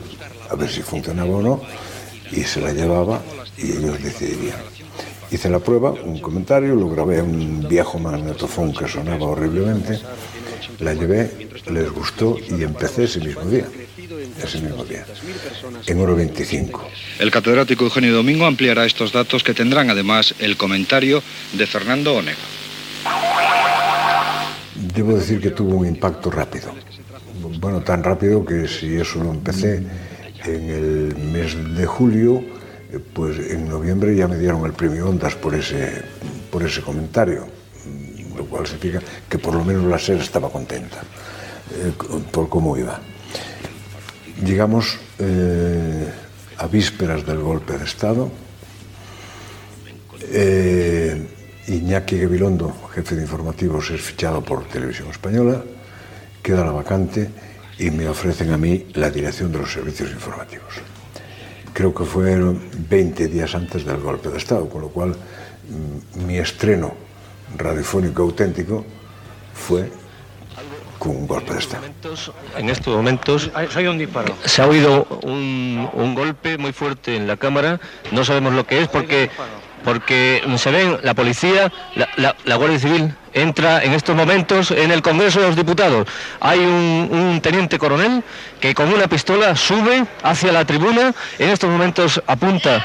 a 0.50 0.54
ver 0.54 0.70
si 0.70 0.82
funcionaba 0.82 1.30
o 1.30 1.42
no, 1.42 1.60
y 2.30 2.42
se 2.42 2.60
la 2.60 2.72
llevaba 2.72 3.22
y 3.56 3.72
ellos 3.72 4.02
decidirían. 4.02 4.58
Hice 5.30 5.50
la 5.50 5.58
prueba, 5.58 5.90
un 5.90 6.20
comentario, 6.20 6.74
lo 6.74 6.88
grabé 6.88 7.18
en 7.18 7.26
un 7.26 7.68
viejo 7.68 7.98
magnetofón 7.98 8.72
que 8.72 8.88
sonaba 8.88 9.26
horriblemente, 9.26 10.00
la 10.80 10.94
llevé, 10.94 11.48
les 11.70 11.90
gustó 11.90 12.36
y 12.38 12.62
empecé 12.62 13.04
ese 13.04 13.20
mismo 13.20 13.42
día 13.42 13.66
ese 14.42 14.60
mismo 14.60 14.84
día, 14.84 15.04
en 15.86 16.00
Oro 16.00 16.16
25. 16.16 16.88
El 17.18 17.30
catedrático 17.30 17.84
Eugenio 17.84 18.14
Domingo 18.14 18.46
ampliará 18.46 18.84
estos 18.84 19.12
datos 19.12 19.42
que 19.42 19.54
tendrán 19.54 19.90
además 19.90 20.34
el 20.38 20.56
comentario 20.56 21.22
de 21.52 21.66
Fernando 21.66 22.14
Onega. 22.14 22.38
Debo 24.94 25.14
decir 25.14 25.40
que 25.40 25.50
tuvo 25.50 25.76
un 25.76 25.86
impacto 25.86 26.30
rápido. 26.30 26.74
Bueno, 27.60 27.80
tan 27.80 28.02
rápido 28.02 28.44
que 28.44 28.68
si 28.68 28.96
eso 28.96 29.22
lo 29.22 29.30
empecé 29.30 29.82
en 30.44 30.70
el 30.70 31.16
mes 31.16 31.56
de 31.76 31.86
julio, 31.86 32.44
pues 33.12 33.38
en 33.50 33.68
noviembre 33.68 34.14
ya 34.16 34.28
me 34.28 34.38
dieron 34.38 34.64
el 34.64 34.72
premio 34.72 35.08
Ondas 35.08 35.34
por 35.34 35.54
ese, 35.54 36.02
por 36.50 36.62
ese 36.62 36.80
comentario, 36.80 37.46
lo 38.36 38.44
cual 38.46 38.66
significa 38.66 39.02
que 39.28 39.38
por 39.38 39.54
lo 39.54 39.64
menos 39.64 39.84
la 39.84 39.98
SER 39.98 40.20
estaba 40.20 40.50
contenta 40.50 40.98
eh, 41.72 41.92
por 42.30 42.48
cómo 42.48 42.76
iba. 42.76 43.00
Llegamos 44.44 44.98
eh, 45.18 46.12
a 46.58 46.66
vísperas 46.68 47.26
del 47.26 47.40
golpe 47.40 47.76
de 47.76 47.84
Estado. 47.84 48.30
Eh, 50.30 51.26
Iñaki 51.66 52.20
Gabilondo, 52.20 52.72
jefe 52.94 53.16
de 53.16 53.22
informativos, 53.22 53.90
es 53.90 54.00
fichado 54.00 54.40
por 54.42 54.64
Televisión 54.68 55.10
Española, 55.10 55.62
queda 56.40 56.64
la 56.64 56.70
vacante 56.70 57.28
y 57.78 57.90
me 57.90 58.08
ofrecen 58.08 58.52
a 58.52 58.56
mí 58.56 58.86
la 58.94 59.10
dirección 59.10 59.50
de 59.50 59.58
los 59.58 59.72
servicios 59.72 60.10
informativos. 60.12 60.74
Creo 61.72 61.92
que 61.92 62.04
fue 62.04 62.36
20 62.36 63.26
días 63.26 63.54
antes 63.56 63.84
del 63.84 63.98
golpe 63.98 64.28
de 64.28 64.38
Estado, 64.38 64.68
con 64.68 64.82
lo 64.82 64.88
cual 64.88 65.10
mm, 65.10 66.26
mi 66.26 66.38
estreno 66.38 66.94
radiofónico 67.56 68.22
auténtico 68.22 68.84
fue 69.52 69.90
con 70.98 71.10
un 71.16 71.26
golpe 71.26 71.52
de 71.52 71.58
Estado. 71.60 71.84
En 72.56 72.68
estos 72.68 72.94
momentos 72.94 73.50
se 74.44 74.62
ha 74.62 74.66
oído 74.66 75.06
un, 75.22 75.88
un, 75.92 76.14
golpe 76.14 76.58
muy 76.58 76.72
fuerte 76.72 77.16
en 77.16 77.26
la 77.26 77.36
Cámara, 77.36 77.80
no 78.10 78.24
sabemos 78.24 78.52
lo 78.54 78.66
que 78.66 78.82
es 78.82 78.88
porque, 78.88 79.30
porque 79.84 80.42
se 80.56 80.70
ven 80.70 80.98
la 81.02 81.14
policía, 81.14 81.72
la, 81.94 82.08
la, 82.16 82.36
la 82.44 82.56
Guardia 82.56 82.78
Civil 82.78 83.14
entra 83.32 83.82
en 83.82 83.92
estos 83.92 84.16
momentos 84.16 84.70
en 84.70 84.90
el 84.90 85.02
Congreso 85.02 85.40
de 85.40 85.48
los 85.48 85.56
Diputados. 85.56 86.08
Hay 86.40 86.58
un, 86.58 87.08
un, 87.10 87.40
teniente 87.40 87.78
coronel 87.78 88.22
que 88.60 88.74
con 88.74 88.92
una 88.92 89.06
pistola 89.06 89.54
sube 89.54 90.04
hacia 90.22 90.52
la 90.52 90.64
tribuna, 90.64 91.14
en 91.38 91.50
estos 91.50 91.70
momentos 91.70 92.22
apunta 92.26 92.84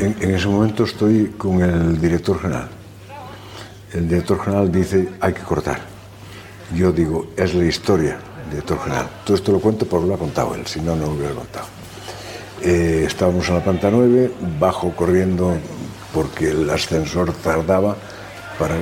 En, 0.00 0.16
en, 0.20 0.34
ese 0.34 0.48
momento 0.48 0.84
estoy 0.84 1.34
con 1.36 1.62
el 1.62 2.00
director 2.00 2.40
general. 2.40 2.68
El 3.92 4.08
director 4.08 4.42
general 4.42 4.72
dice 4.72 5.08
hay 5.20 5.32
que 5.32 5.42
cortar. 5.42 5.80
yo 6.74 6.90
digo, 6.92 7.32
es 7.36 7.54
la 7.54 7.64
historia 7.64 8.18
director 8.50 8.82
general. 8.82 9.08
Todo 9.24 9.36
esto 9.36 9.52
lo 9.52 9.60
cuento 9.60 9.86
porque 9.86 10.08
lo 10.08 10.14
ha 10.14 10.18
contado 10.18 10.54
él, 10.54 10.66
si 10.66 10.80
no, 10.80 10.96
no 10.96 11.06
lo 11.06 11.12
hubiera 11.12 11.34
contado. 11.34 11.66
Eh, 12.62 13.04
estábamos 13.06 13.48
en 13.48 13.54
la 13.54 13.64
planta 13.64 13.90
9, 13.90 14.32
bajo 14.58 14.94
corriendo 14.94 15.56
porque 16.12 16.50
el 16.50 16.68
ascensor 16.68 17.32
tardaba 17.32 17.96
para 18.58 18.76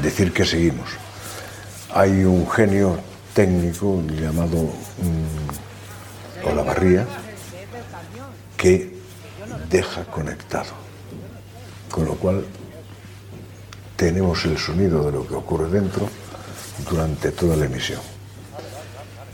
decir 0.00 0.32
que 0.32 0.44
seguimos. 0.44 0.88
Hay 1.92 2.24
un 2.24 2.48
genio 2.48 2.98
técnico 3.34 4.02
llamado 4.20 4.56
mm, 5.02 6.48
Olavarría 6.48 7.06
que 8.56 8.97
deja 9.70 10.04
conectado, 10.04 10.72
con 11.90 12.04
lo 12.04 12.14
cual 12.14 12.44
tenemos 13.96 14.44
el 14.44 14.58
sonido 14.58 15.04
de 15.04 15.12
lo 15.12 15.26
que 15.26 15.34
ocurre 15.34 15.68
dentro 15.68 16.08
durante 16.88 17.32
toda 17.32 17.56
la 17.56 17.66
emisión. 17.66 18.00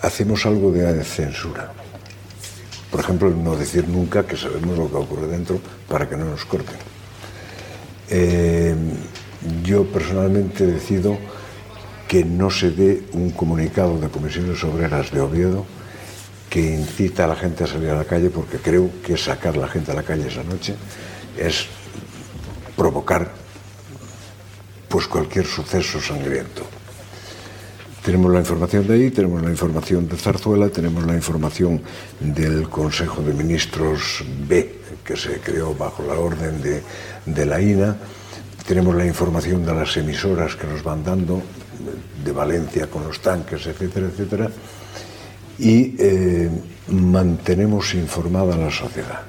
Hacemos 0.03 0.45
algo 0.47 0.71
de 0.71 1.05
censura. 1.05 1.73
Por 2.91 3.01
ejemplo, 3.01 3.31
no 3.31 3.57
decir 3.57 3.89
nunca 3.89 4.25
que 4.25 4.37
sabemos 4.37 4.79
lo 4.79 4.89
que 4.89 4.97
ocurre 4.97 5.27
dentro 5.27 5.61
para 5.89 6.09
que 6.09 6.17
no 6.17 6.25
nos 6.25 6.45
corten. 6.45 6.77
Eh, 8.09 8.75
yo 9.63 9.85
personalmente 9.85 10.67
decido 10.67 11.19
que 12.07 12.25
no 12.25 12.51
se 12.51 12.71
dé 12.71 13.03
un 13.13 13.31
comunicado 13.31 13.99
de 13.99 14.09
comisiones 14.09 14.63
obreras 14.65 15.11
de 15.11 15.21
Oviedo 15.21 15.67
que 16.55 16.61
incita 16.61 17.25
a 17.25 17.27
la 17.27 17.35
gente 17.35 17.65
a 17.65 17.67
salir 17.67 17.91
a 17.91 17.97
la 17.97 18.05
calle 18.05 18.31
porque 18.31 18.59
creo 18.59 18.89
que 19.05 19.17
sacar 19.17 19.57
a 19.57 19.67
la 19.67 19.67
gente 19.67 19.91
a 19.91 19.95
la 19.95 20.05
calle 20.05 20.29
esa 20.29 20.45
noche 20.45 20.77
es 21.37 21.67
provocar 22.77 23.29
pues 24.89 25.09
cualquier 25.09 25.47
suceso 25.47 26.01
sangriento. 26.01 26.63
Tenemos 28.05 28.33
la 28.33 28.39
información 28.39 28.87
de 28.87 28.95
ahí, 28.95 29.11
tenemos 29.11 29.43
la 29.43 29.51
información 29.51 30.07
de 30.07 30.17
Zarzuela, 30.17 30.69
tenemos 30.69 31.05
la 31.05 31.15
información 31.15 31.83
del 32.21 32.69
Consejo 32.69 33.21
de 33.23 33.35
Ministros 33.35 34.23
B, 34.47 34.79
que 35.05 35.17
se 35.17 35.41
creó 35.41 35.75
bajo 35.75 36.05
la 36.05 36.15
orden 36.15 36.63
de, 36.63 36.85
de 37.27 37.47
la 37.47 37.61
INA, 37.61 37.97
tenemos 38.65 38.95
la 38.95 39.05
información 39.05 39.67
de 39.67 39.75
las 39.75 39.97
emisoras 39.97 40.55
que 40.55 40.69
nos 40.69 40.85
van 40.85 41.03
dando, 41.03 41.43
de 42.25 42.31
Valencia 42.31 42.87
con 42.87 43.03
los 43.03 43.21
tanques, 43.21 43.67
etcétera, 43.67 44.07
etcétera, 44.07 44.49
y 45.59 45.95
eh, 45.99 46.51
mantenemos 46.89 47.95
informada 47.95 48.55
a 48.55 48.59
la 48.59 48.71
sociedad. 48.71 49.23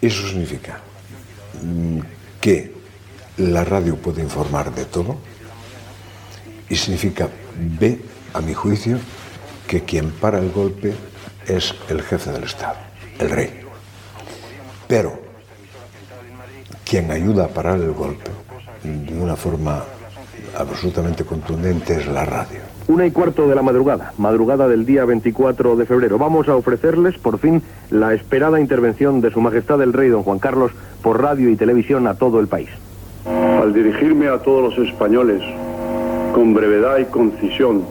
Eso 0.00 0.28
significa 0.28 0.80
mm, 1.62 2.00
que 2.40 2.72
la 3.38 3.64
radio 3.64 3.96
puede 3.96 4.22
informar 4.22 4.74
de 4.74 4.84
todo, 4.84 5.18
y 6.68 6.76
significa 6.76 7.28
B, 7.78 8.00
a 8.34 8.40
mi 8.40 8.54
juicio, 8.54 8.98
que 9.66 9.82
quien 9.84 10.10
para 10.10 10.38
el 10.38 10.50
golpe 10.50 10.94
es 11.46 11.74
el 11.88 12.02
jefe 12.02 12.32
del 12.32 12.44
Estado, 12.44 12.76
el 13.18 13.30
rey. 13.30 13.60
Pero 14.88 15.20
quien 16.84 17.10
ayuda 17.10 17.44
a 17.44 17.48
parar 17.48 17.80
el 17.80 17.92
golpe 17.92 18.30
de 18.82 19.18
una 19.18 19.36
forma 19.36 19.84
absolutamente 20.56 21.24
contundente 21.24 21.96
es 22.00 22.06
la 22.06 22.24
radio. 22.24 22.60
Una 22.88 23.04
y 23.04 23.10
cuarto 23.10 23.48
de 23.48 23.56
la 23.56 23.62
madrugada, 23.62 24.12
madrugada 24.16 24.68
del 24.68 24.86
día 24.86 25.04
24 25.04 25.74
de 25.74 25.86
febrero. 25.86 26.18
Vamos 26.18 26.48
a 26.48 26.54
ofrecerles, 26.54 27.18
por 27.18 27.38
fin, 27.38 27.60
la 27.90 28.14
esperada 28.14 28.60
intervención 28.60 29.20
de 29.20 29.32
Su 29.32 29.40
Majestad 29.40 29.82
el 29.82 29.92
Rey 29.92 30.08
Don 30.08 30.22
Juan 30.22 30.38
Carlos 30.38 30.70
por 31.02 31.20
radio 31.20 31.50
y 31.50 31.56
televisión 31.56 32.06
a 32.06 32.14
todo 32.14 32.38
el 32.38 32.46
país. 32.46 32.68
Al 33.26 33.74
dirigirme 33.74 34.28
a 34.28 34.38
todos 34.38 34.76
los 34.76 34.88
españoles 34.88 35.42
con 36.32 36.54
brevedad 36.54 36.98
y 36.98 37.06
concisión 37.06 37.82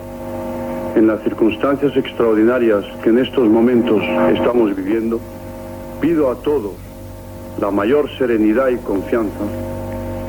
en 0.95 1.07
las 1.07 1.21
circunstancias 1.23 1.91
extraordinarias 1.97 2.85
que 3.03 3.09
en 3.09 3.19
estos 3.19 3.49
momentos 3.49 4.01
estamos 4.31 4.73
viviendo, 4.77 5.19
pido 5.99 6.31
a 6.31 6.35
todos 6.35 6.71
la 7.59 7.69
mayor 7.69 8.09
serenidad 8.17 8.69
y 8.69 8.77
confianza. 8.77 9.43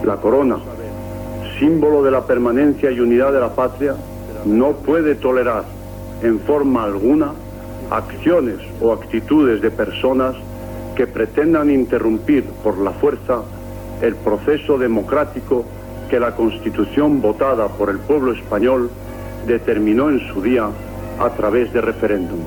La 0.05 0.17
corona, 0.17 0.57
símbolo 1.61 2.03
de 2.03 2.11
la 2.11 2.27
permanencia 2.27 2.91
y 2.91 2.99
unidad 2.99 3.33
de 3.33 3.41
la 3.41 3.55
patria, 3.55 3.95
no 4.47 4.73
puede 4.73 5.17
tolerar 5.17 5.65
en 6.23 6.41
forma 6.41 6.85
alguna 6.85 7.33
acciones 7.91 8.59
o 8.81 8.93
actitudes 8.93 9.61
de 9.61 9.71
personas 9.71 10.35
que 10.95 11.07
pretendan 11.07 11.71
interrumpir 11.71 12.45
por 12.65 12.79
la 12.79 12.93
fuerza 12.93 13.43
el 14.01 14.15
proceso 14.15 14.79
democrático 14.79 15.65
que 16.09 16.21
la 16.21 16.35
Constitución 16.35 17.21
votada 17.21 17.69
por 17.69 17.91
el 17.91 17.99
pueblo 17.99 18.33
español 18.33 18.91
determinó 19.47 20.11
en 20.11 20.21
su 20.29 20.41
día 20.41 20.69
a 21.19 21.31
través 21.31 21.73
de 21.73 21.81
referéndum. 21.81 22.39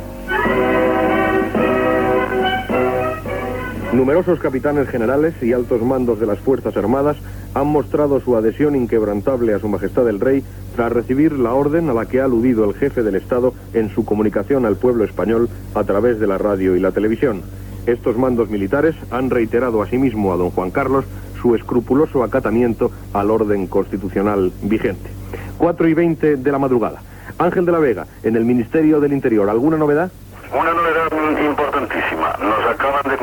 Numerosos 3.91 4.39
capitanes 4.39 4.87
generales 4.87 5.33
y 5.41 5.51
altos 5.51 5.81
mandos 5.81 6.19
de 6.19 6.27
las 6.27 6.37
Fuerzas 6.37 6.77
Armadas 6.77 7.17
han 7.55 7.65
mostrado 7.65 8.19
su 8.19 8.35
adhesión 8.35 8.75
inquebrantable 8.75 9.55
a 9.55 9.59
Su 9.59 9.67
Majestad 9.67 10.07
el 10.07 10.19
Rey 10.19 10.43
tras 10.75 10.91
recibir 10.91 11.31
la 11.33 11.55
orden 11.55 11.89
a 11.89 11.93
la 11.93 12.05
que 12.05 12.21
ha 12.21 12.25
aludido 12.25 12.65
el 12.65 12.75
jefe 12.75 13.01
del 13.01 13.15
Estado 13.15 13.55
en 13.73 13.89
su 13.89 14.05
comunicación 14.05 14.67
al 14.67 14.75
pueblo 14.75 15.05
español 15.05 15.49
a 15.73 15.83
través 15.85 16.19
de 16.19 16.27
la 16.27 16.37
radio 16.37 16.75
y 16.75 16.79
la 16.79 16.91
televisión. 16.91 17.41
Estos 17.87 18.15
mandos 18.15 18.51
militares 18.51 18.95
han 19.09 19.31
reiterado 19.31 19.81
asimismo 19.81 20.31
a 20.33 20.37
don 20.37 20.51
Juan 20.51 20.69
Carlos 20.69 21.05
su 21.41 21.55
escrupuloso 21.55 22.23
acatamiento 22.23 22.91
al 23.13 23.31
orden 23.31 23.65
constitucional 23.65 24.51
vigente. 24.61 25.09
4 25.57 25.87
y 25.87 25.93
20 25.95 26.35
de 26.37 26.51
la 26.51 26.59
madrugada. 26.59 27.01
Ángel 27.39 27.65
de 27.65 27.71
la 27.71 27.79
Vega, 27.79 28.05
en 28.21 28.35
el 28.35 28.45
Ministerio 28.45 28.99
del 28.99 29.13
Interior, 29.13 29.49
¿alguna 29.49 29.77
novedad? 29.77 30.11
Una 30.51 30.73
novedad 30.73 31.11
importantísima. 31.45 32.35
Nos 32.41 32.65
acaban 32.73 33.03
de 33.07 33.17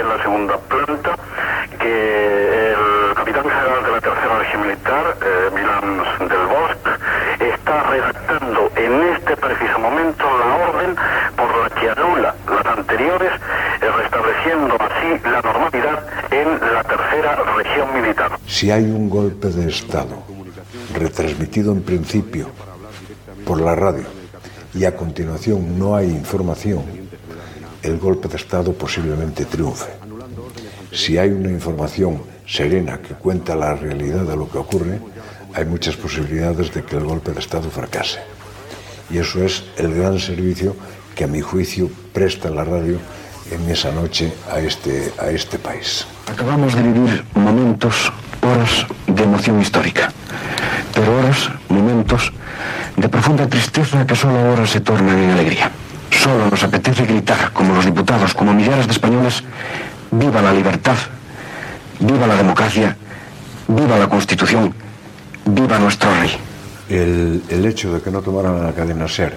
en 0.00 0.08
la 0.08 0.22
segunda 0.22 0.58
planta 0.58 1.16
que 1.78 2.72
el 2.72 3.14
capitán 3.14 3.44
general 3.44 3.84
de 3.84 3.90
la 3.90 4.00
Tercera 4.00 4.38
Región 4.38 4.62
Militar, 4.62 5.16
eh, 5.22 5.50
Milán 5.54 6.28
del 6.28 6.46
Bosque, 6.46 7.54
está 7.54 7.82
redactando 7.84 8.70
en 8.76 9.02
este 9.14 9.36
preciso 9.36 9.78
momento 9.78 10.24
la 10.38 10.68
orden 10.68 10.96
por 11.36 11.56
la 11.56 11.80
que 11.80 11.90
anula 11.90 12.34
las 12.48 12.66
anteriores, 12.78 13.32
eh, 13.80 13.90
restableciendo 13.98 14.76
así 14.80 15.20
la 15.24 15.40
normalidad 15.42 16.04
en 16.30 16.74
la 16.74 16.82
tercera 16.82 17.36
región 17.56 17.94
militar. 17.94 18.38
Si 18.46 18.70
hay 18.70 18.84
un 18.84 19.08
golpe 19.08 19.48
de 19.48 19.68
Estado 19.68 20.22
retransmitido 20.94 21.72
en 21.72 21.82
principio 21.82 22.48
por 23.46 23.60
la 23.60 23.74
radio 23.74 24.04
y 24.74 24.84
a 24.84 24.96
continuación 24.96 25.78
no 25.78 25.94
hay 25.94 26.10
información, 26.10 27.03
el 27.84 27.98
golpe 27.98 28.28
de 28.28 28.36
Estado 28.36 28.72
posiblemente 28.72 29.44
triunfe. 29.44 29.92
Si 30.90 31.18
hay 31.18 31.30
una 31.30 31.50
información 31.50 32.22
serena 32.46 32.98
que 32.98 33.14
cuenta 33.14 33.54
la 33.54 33.74
realidad 33.74 34.24
de 34.24 34.36
lo 34.36 34.48
que 34.50 34.58
ocurre, 34.58 35.00
hay 35.54 35.64
muchas 35.66 35.96
posibilidades 35.96 36.72
de 36.72 36.82
que 36.82 36.96
el 36.96 37.04
golpe 37.04 37.32
de 37.32 37.40
Estado 37.40 37.70
fracase. 37.70 38.20
Y 39.10 39.18
eso 39.18 39.44
es 39.44 39.64
el 39.76 39.94
gran 39.94 40.18
servicio 40.18 40.74
que 41.14 41.24
a 41.24 41.26
mi 41.26 41.42
juicio 41.42 41.90
presta 42.12 42.48
la 42.48 42.64
radio 42.64 42.98
en 43.50 43.68
esa 43.70 43.92
noche 43.92 44.32
a 44.50 44.60
este, 44.60 45.12
a 45.18 45.30
este 45.30 45.58
país. 45.58 46.06
Acabamos 46.26 46.74
de 46.74 46.82
vivir 46.82 47.24
momentos, 47.34 48.10
horas 48.40 48.86
de 49.06 49.22
emoción 49.22 49.60
histórica, 49.60 50.10
pero 50.94 51.18
horas, 51.18 51.50
momentos 51.68 52.32
de 52.96 53.08
profunda 53.08 53.46
tristeza 53.46 54.06
que 54.06 54.16
solo 54.16 54.38
ahora 54.38 54.66
se 54.66 54.80
tornan 54.80 55.18
en 55.18 55.30
alegría. 55.30 55.70
Solo 56.24 56.48
nos 56.48 56.64
apetece 56.64 57.04
gritar, 57.04 57.52
como 57.52 57.74
los 57.74 57.84
diputados, 57.84 58.32
como 58.32 58.54
millares 58.54 58.86
de 58.86 58.92
españoles, 58.92 59.44
viva 60.10 60.40
la 60.40 60.54
libertad, 60.54 60.96
viva 62.00 62.26
la 62.26 62.34
democracia, 62.34 62.96
viva 63.68 63.98
la 63.98 64.08
Constitución, 64.08 64.74
viva 65.44 65.78
nuestro 65.78 66.08
rey. 66.18 66.30
El, 66.88 67.66
hecho 67.66 67.92
de 67.92 68.00
que 68.00 68.10
no 68.10 68.22
tomaran 68.22 68.64
la 68.64 68.72
cadena 68.72 69.06
SER 69.06 69.34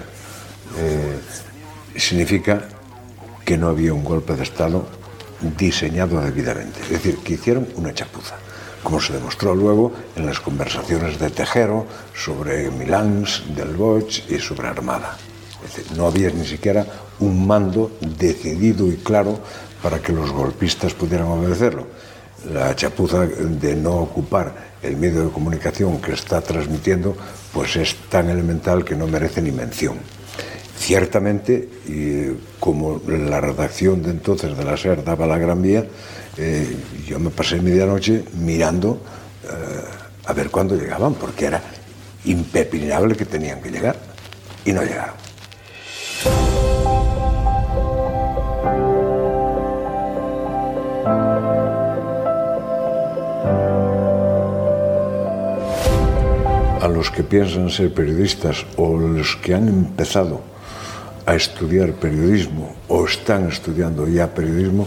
eh, 0.78 1.18
significa 1.94 2.62
que 3.44 3.58
no 3.58 3.68
había 3.68 3.92
un 3.92 4.02
golpe 4.02 4.34
de 4.34 4.44
Estado 4.44 4.88
diseñado 5.58 6.22
debidamente. 6.22 6.80
Es 6.80 6.88
decir, 6.88 7.18
que 7.18 7.34
hicieron 7.34 7.68
una 7.76 7.92
chapuza, 7.92 8.36
como 8.82 8.98
se 8.98 9.12
demostró 9.12 9.54
luego 9.54 9.92
en 10.16 10.24
las 10.24 10.40
conversaciones 10.40 11.18
de 11.18 11.28
Tejero 11.28 11.86
sobre 12.14 12.70
Milán, 12.70 13.26
del 13.54 13.76
Bosch 13.76 14.22
y 14.30 14.38
sobre 14.38 14.68
Armada. 14.68 15.18
No 15.96 16.06
había 16.06 16.30
ni 16.30 16.46
siquiera 16.46 16.86
un 17.20 17.46
mando 17.46 17.90
decidido 18.00 18.86
y 18.88 18.96
claro 18.96 19.38
para 19.82 20.00
que 20.00 20.12
los 20.12 20.30
golpistas 20.30 20.94
pudieran 20.94 21.26
obedecerlo. 21.26 21.86
La 22.52 22.74
chapuza 22.76 23.26
de 23.26 23.74
no 23.74 23.96
ocupar 23.96 24.68
el 24.82 24.96
medio 24.96 25.24
de 25.24 25.30
comunicación 25.30 26.00
que 26.00 26.12
está 26.12 26.40
transmitiendo, 26.40 27.16
pues 27.52 27.76
es 27.76 27.96
tan 28.08 28.30
elemental 28.30 28.84
que 28.84 28.94
no 28.94 29.06
merece 29.06 29.42
ni 29.42 29.50
mención. 29.50 29.98
Ciertamente, 30.78 31.68
como 32.60 33.02
la 33.06 33.40
redacción 33.40 34.02
de 34.02 34.10
entonces 34.10 34.56
de 34.56 34.64
la 34.64 34.76
SER 34.76 35.02
daba 35.02 35.26
la 35.26 35.38
Gran 35.38 35.60
Vía, 35.60 35.84
eh, 36.36 36.76
yo 37.04 37.18
me 37.18 37.30
pasé 37.30 37.60
medianoche 37.60 38.24
mirando 38.34 39.00
eh, 39.42 39.48
a 40.24 40.32
ver 40.32 40.50
cuándo 40.50 40.76
llegaban, 40.76 41.14
porque 41.14 41.46
era 41.46 41.60
impepinable 42.24 43.16
que 43.16 43.24
tenían 43.24 43.60
que 43.60 43.70
llegar 43.70 43.96
y 44.64 44.72
no 44.72 44.82
llegaron. 44.82 45.27
Los 56.98 57.12
que 57.12 57.22
piensan 57.22 57.70
ser 57.70 57.94
periodistas 57.94 58.66
o 58.76 58.98
los 58.98 59.36
que 59.36 59.54
han 59.54 59.68
empezado 59.68 60.40
a 61.24 61.36
estudiar 61.36 61.92
periodismo 61.92 62.74
o 62.88 63.06
están 63.06 63.46
estudiando 63.46 64.08
ya 64.08 64.34
periodismo, 64.34 64.84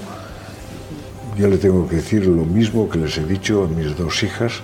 yo 1.38 1.47
le 1.47 1.58
tengo 1.58 1.88
que 1.88 1.95
decir 2.04 2.26
lo 2.26 2.43
mismo 2.43 2.89
que 2.89 3.00
les 3.00 3.17
he 3.17 3.24
dicho 3.24 3.63
a 3.63 3.67
mis 3.67 3.95
dos 3.95 4.24
hijas 4.24 4.60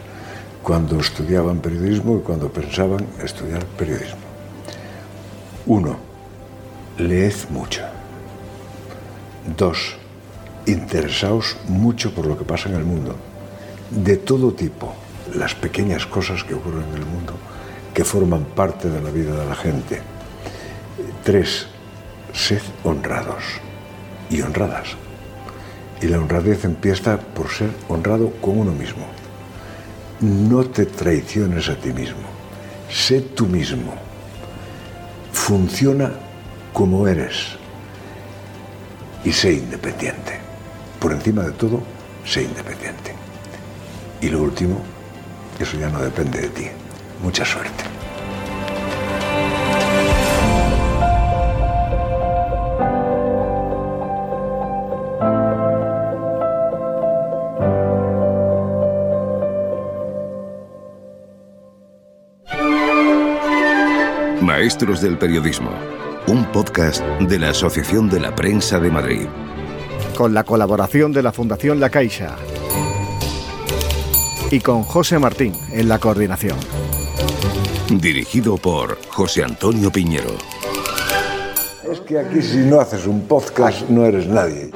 cuando 0.61 0.99
estudiaban 0.99 1.61
periodismo 1.61 2.17
y 2.17 2.21
cuando 2.21 2.51
pensaban 2.51 3.07
estudiar 3.23 3.63
periodismo. 3.79 4.27
Uno, 5.67 5.95
leed 6.97 7.47
mucho. 7.49 7.83
Dos, 9.55 9.95
interesaos 10.65 11.55
mucho 11.69 12.13
por 12.13 12.25
lo 12.25 12.37
que 12.37 12.43
pasa 12.43 12.67
en 12.67 12.75
el 12.75 12.83
mundo, 12.83 13.15
de 13.89 14.17
todo 14.17 14.51
tipo 14.51 15.06
las 15.35 15.55
pequeñas 15.55 16.05
cosas 16.05 16.43
que 16.43 16.53
ocurren 16.53 16.85
en 16.89 16.95
el 16.95 17.05
mundo, 17.05 17.33
que 17.93 18.03
forman 18.03 18.45
parte 18.45 18.89
de 18.89 19.01
la 19.01 19.09
vida 19.09 19.35
de 19.35 19.45
la 19.45 19.55
gente. 19.55 20.01
Tres, 21.23 21.67
sed 22.33 22.61
honrados 22.83 23.43
y 24.29 24.41
honradas. 24.41 24.89
Y 26.01 26.07
la 26.07 26.19
honradez 26.19 26.63
empieza 26.65 27.17
por 27.17 27.49
ser 27.49 27.69
honrado 27.87 28.31
con 28.41 28.59
uno 28.59 28.71
mismo. 28.71 29.05
No 30.19 30.63
te 30.65 30.85
traiciones 30.85 31.69
a 31.69 31.75
ti 31.75 31.91
mismo. 31.91 32.27
Sé 32.89 33.21
tú 33.21 33.47
mismo. 33.47 33.93
Funciona 35.31 36.11
como 36.73 37.07
eres. 37.07 37.55
Y 39.23 39.31
sé 39.31 39.53
independiente. 39.53 40.39
Por 40.99 41.11
encima 41.11 41.43
de 41.43 41.51
todo, 41.51 41.81
sé 42.25 42.43
independiente. 42.43 43.13
Y 44.21 44.29
lo 44.29 44.41
último, 44.41 44.81
eso 45.63 45.77
ya 45.77 45.89
no 45.89 45.99
depende 45.99 46.41
de 46.41 46.49
ti. 46.49 46.67
Mucha 47.21 47.45
suerte. 47.45 47.83
Maestros 64.41 65.01
del 65.01 65.17
Periodismo, 65.17 65.71
un 66.27 66.45
podcast 66.51 67.01
de 67.19 67.39
la 67.39 67.49
Asociación 67.49 68.09
de 68.09 68.19
la 68.19 68.33
Prensa 68.35 68.79
de 68.79 68.91
Madrid. 68.91 69.27
Con 70.15 70.33
la 70.33 70.43
colaboración 70.43 71.11
de 71.11 71.23
la 71.23 71.31
Fundación 71.31 71.79
La 71.79 71.89
Caixa 71.89 72.35
y 74.51 74.59
con 74.59 74.83
José 74.83 75.19
Martín 75.19 75.53
en 75.71 75.89
la 75.89 75.99
coordinación. 75.99 76.57
Dirigido 77.89 78.57
por 78.57 78.97
José 79.09 79.43
Antonio 79.43 79.91
Piñero. 79.91 80.31
Es 81.89 81.99
que 82.01 82.19
aquí 82.19 82.41
si 82.41 82.57
no 82.57 82.79
haces 82.79 83.07
un 83.07 83.21
podcast 83.21 83.89
no 83.89 84.05
eres 84.05 84.27
nadie. 84.27 84.71